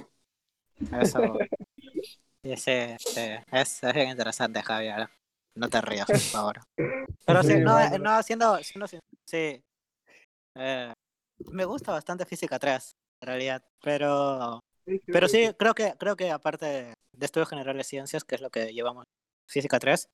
[2.42, 2.96] Ese-
[3.52, 5.08] es, es bien interesante, Javier.
[5.56, 6.60] No te rías, por favor.
[7.26, 8.86] Pero sí, Sí, no, no, siendo, siendo
[9.26, 9.62] sí.
[10.56, 10.92] Eh,
[11.50, 13.62] me gusta bastante Física 3, en realidad.
[13.82, 14.60] Pero
[15.06, 16.66] Pero sí, creo que, creo que aparte
[17.12, 19.04] de estudios generales de ciencias, que es lo que llevamos
[19.48, 20.08] física 3,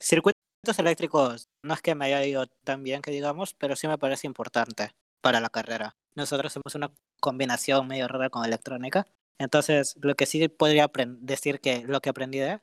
[0.00, 0.34] circuitos
[0.78, 4.26] eléctricos no es que me haya ido tan bien que digamos, pero sí me parece
[4.26, 4.90] importante
[5.22, 5.94] para la carrera.
[6.14, 6.90] Nosotros hacemos una
[7.20, 9.06] combinación medio rara con electrónica.
[9.40, 12.60] Entonces, lo que sí podría decir que lo que aprendí de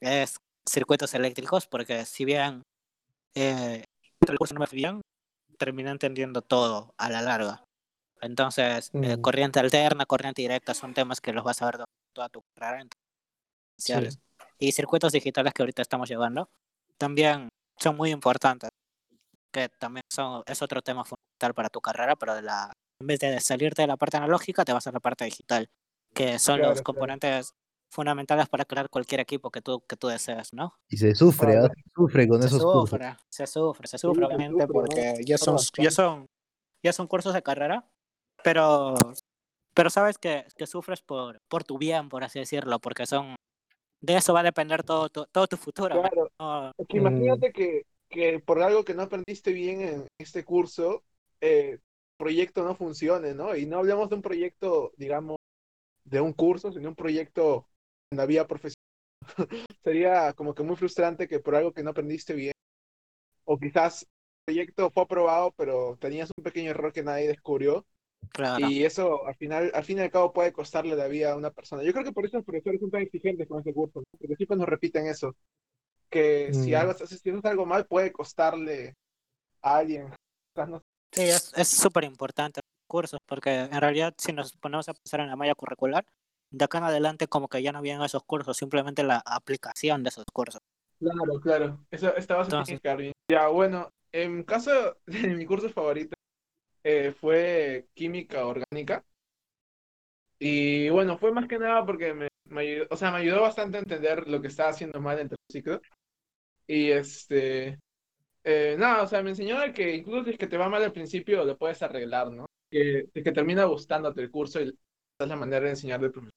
[0.00, 2.62] es circuitos eléctricos, porque si bien
[3.34, 3.82] eh,
[4.28, 5.00] el curso no me fue bien,
[5.58, 7.64] terminé entendiendo todo a la larga.
[8.20, 9.20] Entonces, eh, Mm.
[9.20, 12.86] corriente alterna, corriente directa son temas que los vas a ver toda tu carrera.
[13.76, 13.92] Sí.
[14.60, 16.48] Y circuitos digitales que ahorita estamos llevando
[16.98, 17.48] también
[17.80, 18.70] son muy importantes,
[19.52, 23.18] que también son, es otro tema fundamental para tu carrera, pero de la, en vez
[23.18, 25.68] de salirte de la parte analógica, te vas a la parte digital,
[26.14, 26.84] que son Claro, los claro.
[26.84, 27.54] componentes
[27.90, 30.74] fundamentales para crear cualquier equipo que tú, que tú desees, ¿no?
[30.88, 31.68] Y se sufre, Claro.
[31.74, 32.90] Se sufre con Se esos cursos.
[32.90, 34.72] sufre, se sufre, se sufre, se obviamente, sufre, ¿no?
[34.82, 36.26] porque ya son, ya son,
[36.82, 37.86] ya son cursos de carrera,
[38.42, 38.94] pero,
[39.74, 43.36] pero sabes que, que sufres por, por tu bien, por así decirlo, porque son,
[44.00, 46.00] de eso va a depender todo, tu- todo tu futuro.
[46.00, 50.44] Claro, No, es que imagínate que, que por algo que no aprendiste bien en este
[50.44, 51.02] curso,
[51.40, 51.78] eh,
[52.16, 53.56] proyecto no funcione, ¿no?
[53.56, 55.36] Y no hablamos de un proyecto, digamos,
[56.04, 57.68] de un curso, sino un proyecto
[58.10, 58.76] en la vida profesional.
[59.84, 62.52] Sería como que muy frustrante que por algo que no aprendiste bien,
[63.44, 64.08] o quizás el
[64.54, 67.86] proyecto fue aprobado, pero tenías un pequeño error que nadie descubrió,
[68.30, 68.66] claro.
[68.66, 71.50] y eso al final, al fin y al cabo puede costarle la vida a una
[71.50, 71.82] persona.
[71.82, 74.04] Yo creo que por eso los profesores son tan exigentes con este curso, ¿no?
[74.18, 75.36] porque siempre nos repiten eso,
[76.10, 76.76] que si Mm.
[76.76, 78.96] algo si haces algo mal puede costarle
[79.62, 80.12] a alguien.
[81.12, 82.60] Sí, es es súper importante
[82.92, 86.04] cursos, porque en realidad si nos ponemos a pensar en la malla curricular,
[86.50, 90.10] de acá en adelante como que ya no vienen esos cursos, simplemente la aplicación de
[90.10, 90.60] esos cursos.
[90.98, 91.86] Claro, claro.
[91.90, 93.12] Eso, esta base tiene Entonces- que quedar bien.
[93.30, 94.70] Ya, bueno, en caso
[95.06, 96.14] de mi curso favorito
[96.84, 99.02] eh, fue química orgánica.
[100.38, 103.78] Y bueno, fue más que nada porque me, me ayudó, o sea, me ayudó bastante
[103.78, 105.80] a entender lo que estaba haciendo mal en el ciclo.
[106.66, 107.78] Y este,
[108.44, 110.92] eh, nada, o sea, me enseñó que incluso si es que te va mal al
[110.92, 112.46] principio, lo puedes arreglar, ¿no?
[112.72, 114.74] Que, de que termina gustándote el curso y esa
[115.20, 116.32] es la manera de enseñar del profesor.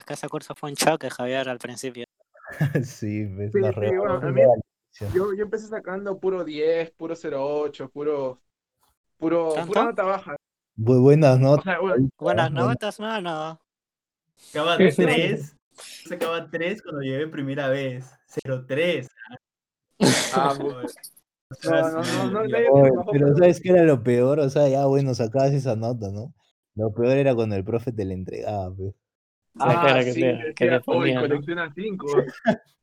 [0.00, 2.06] Es que ese curso fue un choque, Javier, al principio.
[2.84, 4.42] sí, ves, Sí, bueno, mí-.
[5.14, 8.40] Yo, yo empecé sacando puro 10, puro 08, puro,
[9.18, 10.36] puro, pura nota baja.
[10.74, 11.64] Bu- buenas O notas.
[11.64, 12.66] sea, bueno, Buenas Bueno.
[12.68, 13.60] notas, mano.
[14.36, 15.56] Sacaba de 3.
[16.08, 18.10] Sacaba 3 cuando llegué primera vez.
[18.46, 19.06] 0-3.
[20.32, 20.82] ah, bu-
[21.64, 24.38] no, no, no, no, Oye, bajó, pero ¿sabes qué era lo peor?
[24.40, 26.34] O sea, ya bueno, sacabas esa nota, ¿no?
[26.74, 28.94] Lo peor era cuando el profe te la entregaba, pues.
[29.54, 32.06] La Ah, cara que sí, te- que te "Uy, ponía, ¿no?" colecciona 5.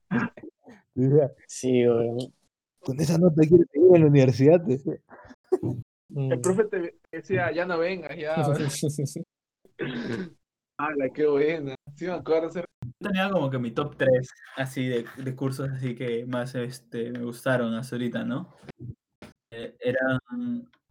[0.95, 2.17] Decía, Sí, weón.
[2.79, 4.61] Con esa nota quiero seguir en la universidad.
[6.09, 6.31] Mm.
[6.31, 8.35] El profe te decía, ya no vengas, ya.
[10.77, 11.75] ¡Hala, qué buena!
[11.95, 12.49] Sí, me acuerdo.
[12.49, 12.65] ese-
[12.99, 17.19] Tenía como que mi top 3 así de, de cursos así que más este, me
[17.23, 18.55] gustaron hasta ahorita, ¿no?
[19.51, 20.19] Eh, eran,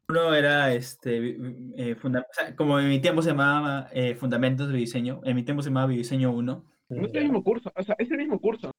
[0.09, 1.37] uno era este,
[1.77, 5.35] eh, funda- o sea, como en mi tiempo se llamaba eh, Fundamentos de Diseño, en
[5.35, 6.65] mi tiempo se llamaba Diseño 1.
[6.91, 8.71] No es el mismo curso, o sea, es el mismo curso.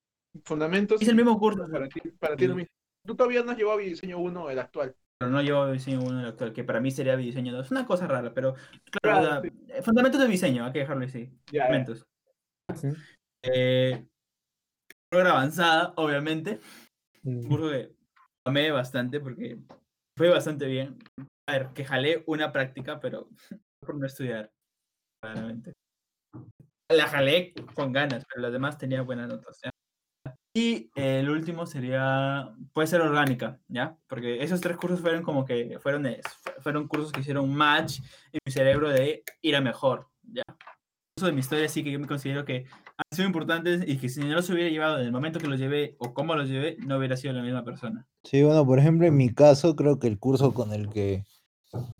[0.43, 1.01] Fundamentos.
[1.01, 2.69] Es el mismo curso, Para ti, para ti lo mismo.
[3.05, 4.95] Tú todavía no has llevado diseño 1, el actual.
[5.19, 7.65] pero no llevo Diseño 1 el actual, que para mí sería Diseño 2.
[7.67, 8.55] Es una cosa rara, pero
[9.01, 11.29] claro, Claro, o sea, eh, Fundamentos de Diseño, hay que dejarlo así.
[11.51, 11.61] Ya, ya.
[11.65, 12.05] Fundamentos.
[13.51, 14.05] Eh,
[15.11, 16.59] avanzada, obviamente.
[17.23, 17.47] un Mm.
[17.47, 17.95] curso que
[18.45, 19.57] amé bastante porque
[20.17, 20.97] fue bastante bien.
[21.47, 23.29] A ver, que jalé una práctica, pero
[23.81, 24.51] por no estudiar,
[25.21, 25.73] claramente.
[26.91, 29.59] La jalé con ganas, pero las demás tenía buenas notas.
[29.63, 29.71] ¿ya?
[30.55, 33.97] Y el último sería, puede ser orgánica, ¿ya?
[34.07, 36.07] Porque esos tres cursos fueron como que, fueron,
[36.61, 37.99] fueron cursos que hicieron match
[38.31, 40.43] en mi cerebro de ir a mejor, ¿ya?
[41.17, 42.67] Eso de mi historia sí que yo me considero que
[42.97, 45.59] han sido importantes y que si no los hubiera llevado en el momento que los
[45.59, 48.07] llevé o cómo los llevé, no hubiera sido la misma persona.
[48.23, 51.25] Sí, bueno, por ejemplo, en mi caso, creo que el curso con el que,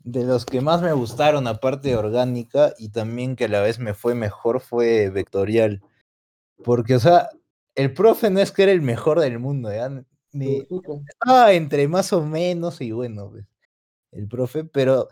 [0.04, 3.80] de los que más me gustaron, aparte de orgánica, y también que a la vez
[3.80, 5.82] me fue mejor, fue vectorial.
[6.64, 7.30] Porque, o sea,
[7.76, 9.90] el profe no es que era el mejor del mundo, ¿ya?
[10.32, 10.68] Ni,
[11.10, 13.46] estaba entre más o menos y bueno, pues,
[14.12, 15.10] el profe, pero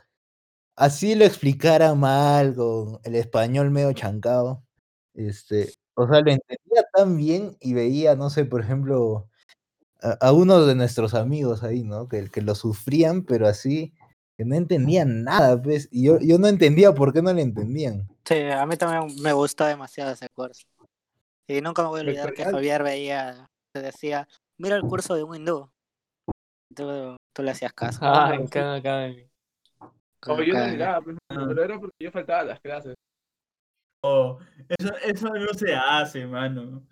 [0.75, 4.62] así lo explicara mal, con el español medio chancado,
[5.13, 9.29] este, o sea, lo entendía tan bien y veía, no sé, por ejemplo,
[10.01, 12.07] a, a uno de nuestros amigos ahí, ¿no?
[12.07, 13.93] Que, que lo sufrían, pero así,
[14.37, 18.07] que no entendían nada, pues, y yo, yo no entendía por qué no le entendían.
[18.25, 20.63] Sí, a mí también me gustó demasiado ese curso.
[21.47, 22.45] Y nunca me voy a olvidar que.
[22.45, 25.69] Javier veía, te decía, mira el curso de un hindú.
[26.73, 27.99] Tú, tú le hacías caso.
[28.01, 29.29] Ah, en cada academy.
[30.21, 31.45] Como yo no miraba, pues, Ah.
[31.47, 32.95] pero era porque yo faltaba a las clases.
[34.05, 34.37] Oh,
[34.67, 36.85] eso, eso no se hace, mano.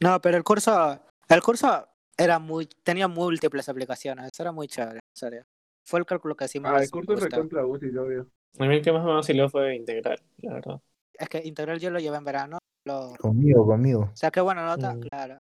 [0.00, 1.86] No, pero el curso, el curso
[2.18, 5.44] era muy, tenía múltiples aplicaciones, eso era muy chévere, en serio.
[5.84, 7.28] Fue el cálculo que sí Ah, el curso gustó.
[7.28, 8.28] recontra útil, obvio.
[8.58, 10.80] A mí el que más me vaciló fue integral, la verdad.
[11.14, 14.10] Es que integral yo lo llevé en verano, lo Conmigo, conmigo.
[14.14, 15.00] saqué buena nota, Mm.
[15.00, 15.38] claro.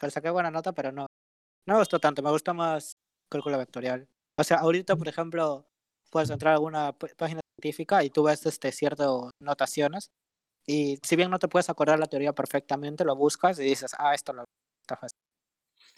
[0.00, 1.06] Pero saqué buena nota, pero no.
[1.66, 2.92] No me gustó tanto, me gusta más
[3.28, 4.06] cálculo vectorial.
[4.38, 5.66] O sea, ahorita, por ejemplo,
[6.10, 9.08] puedes entrar a alguna página científica y tú ves este ciertas
[9.42, 10.06] notaciones.
[10.70, 14.14] Y si bien no te puedes acordar la teoría perfectamente, lo buscas y dices, ah,
[14.14, 14.44] esto lo
[14.82, 15.18] está fácil.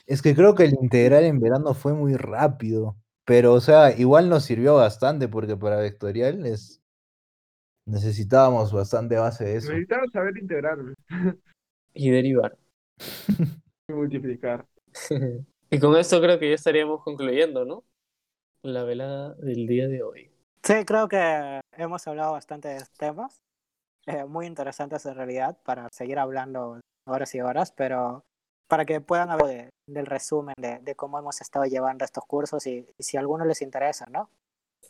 [0.07, 4.29] Es que creo que el integral en verano fue muy rápido, pero, o sea, igual
[4.29, 6.81] nos sirvió bastante, porque para vectorial es...
[7.85, 9.73] necesitábamos bastante base de eso.
[9.73, 10.95] Necesitaba saber integrarme
[11.93, 12.57] Y derivar.
[13.89, 14.64] y multiplicar.
[15.71, 17.83] y con esto creo que ya estaríamos concluyendo, ¿no?
[18.62, 20.31] La velada del día de hoy.
[20.62, 23.43] Sí, creo que hemos hablado bastante de temas,
[24.15, 28.23] eh, muy interesantes en realidad, para seguir hablando horas y horas, pero
[28.69, 32.67] para que puedan hablar de- del resumen de, de cómo hemos estado llevando estos cursos
[32.67, 34.29] y, y si a alguno les interesa, ¿no?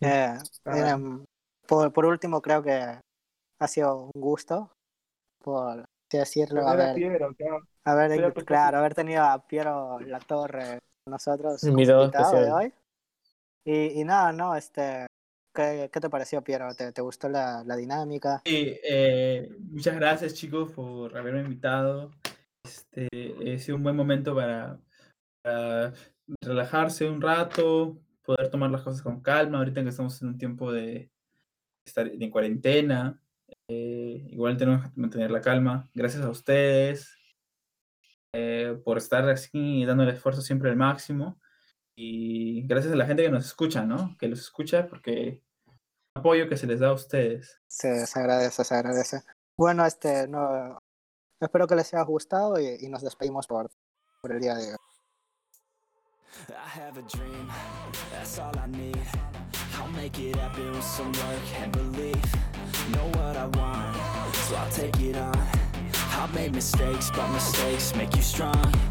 [0.00, 0.90] Eh, Ah.
[0.90, 1.24] em,
[1.66, 2.72] por, por último, creo que
[3.60, 4.70] ha sido un gusto,
[5.42, 7.44] por decirlo, haber, Piero acá.
[7.84, 11.62] haber, estoy apuesto claro, haber tenido a Piero La Torre con nosotros
[12.04, 12.74] Invitado de hoy.
[13.64, 15.06] Y, y nada, no, este,
[15.54, 16.74] ¿qué, qué te pareció, Piero?
[16.74, 18.42] ¿Te, te gustó la, la dinámica?
[18.44, 22.12] Sí, eh, muchas gracias chicos por haberme invitado.
[22.64, 23.08] Este,
[23.54, 24.78] ha sido un buen momento para,
[25.42, 25.92] para
[26.42, 29.58] relajarse un rato, poder tomar las cosas con calma.
[29.58, 31.10] Ahorita que estamos en un tiempo de
[31.86, 33.20] estar en cuarentena,
[33.68, 35.88] eh, igual tenemos que mantener la calma.
[35.94, 37.16] Gracias a ustedes
[38.32, 41.39] eh, por estar así dando el esfuerzo siempre al máximo.
[42.02, 44.16] Y gracias a la gente que nos escucha, ¿no?
[44.18, 45.42] Que los escucha porque
[46.16, 47.60] apoyo que se les da a ustedes.
[47.68, 49.20] Se, se agradece, se agradece.
[49.54, 50.78] Bueno, este, no,
[51.38, 53.70] espero que les haya gustado y, y nos despedimos por,
[54.22, 54.76] por el día de hoy.
[56.48, 57.50] I have a dream,
[58.10, 58.96] that's all I need.
[59.78, 62.16] I'll make it happen with some work and belief.
[62.92, 63.94] Know what I want,
[64.48, 65.36] so I'll take it on.
[66.16, 68.89] I've made mistakes, but mistakes make you strong.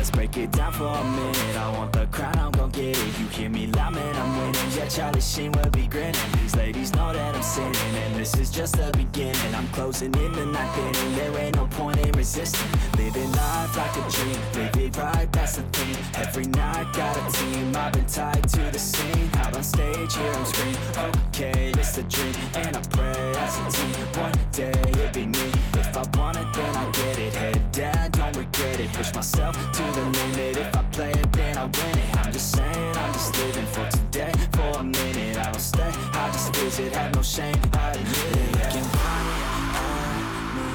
[0.00, 1.56] Let's break it down for a minute.
[1.58, 3.18] I want the crown, I'm gon' get it.
[3.20, 4.70] You hear me loud, man, I'm winning.
[4.74, 6.16] Yeah, Charlie Sheen will be grinning.
[6.40, 9.54] These ladies know that I'm sinning, and this is just the beginning.
[9.54, 11.16] I'm closing in the night inning.
[11.16, 12.66] There ain't no point in resisting.
[12.96, 15.96] Living life like a dream, live it right, that's the thing.
[16.14, 17.76] Every night, got a team.
[17.76, 19.28] I've been tied to the scene.
[19.34, 20.78] Out on stage, here I'm screaming.
[21.28, 24.06] Okay, it's a dream, and I pray as a team.
[24.16, 25.52] One day it'll be me.
[25.74, 27.34] If I want it, then I get it.
[27.34, 28.10] Head down,
[28.80, 28.92] it.
[28.92, 30.56] Push myself to the limit.
[30.56, 32.16] If I play it, then I win it.
[32.16, 34.32] I'm just saying, I'm just living for today.
[34.52, 35.92] For a minute, I don't stay.
[36.22, 37.56] I just visit, have no shame.
[37.74, 38.56] I admit it.
[38.56, 40.70] Looking right at me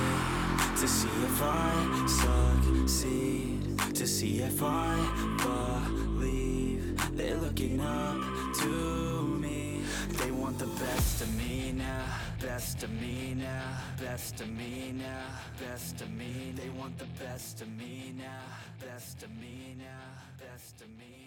[0.80, 3.80] to see if I succeed.
[3.95, 4.95] To see if I
[5.43, 8.18] believe they're looking up
[8.62, 9.82] to me.
[10.20, 12.06] They want the best of me now,
[12.46, 15.26] best of me now, best of me now,
[15.60, 16.54] best of me.
[16.56, 18.43] They want the best of me now,
[18.80, 21.24] best of me now, best of me.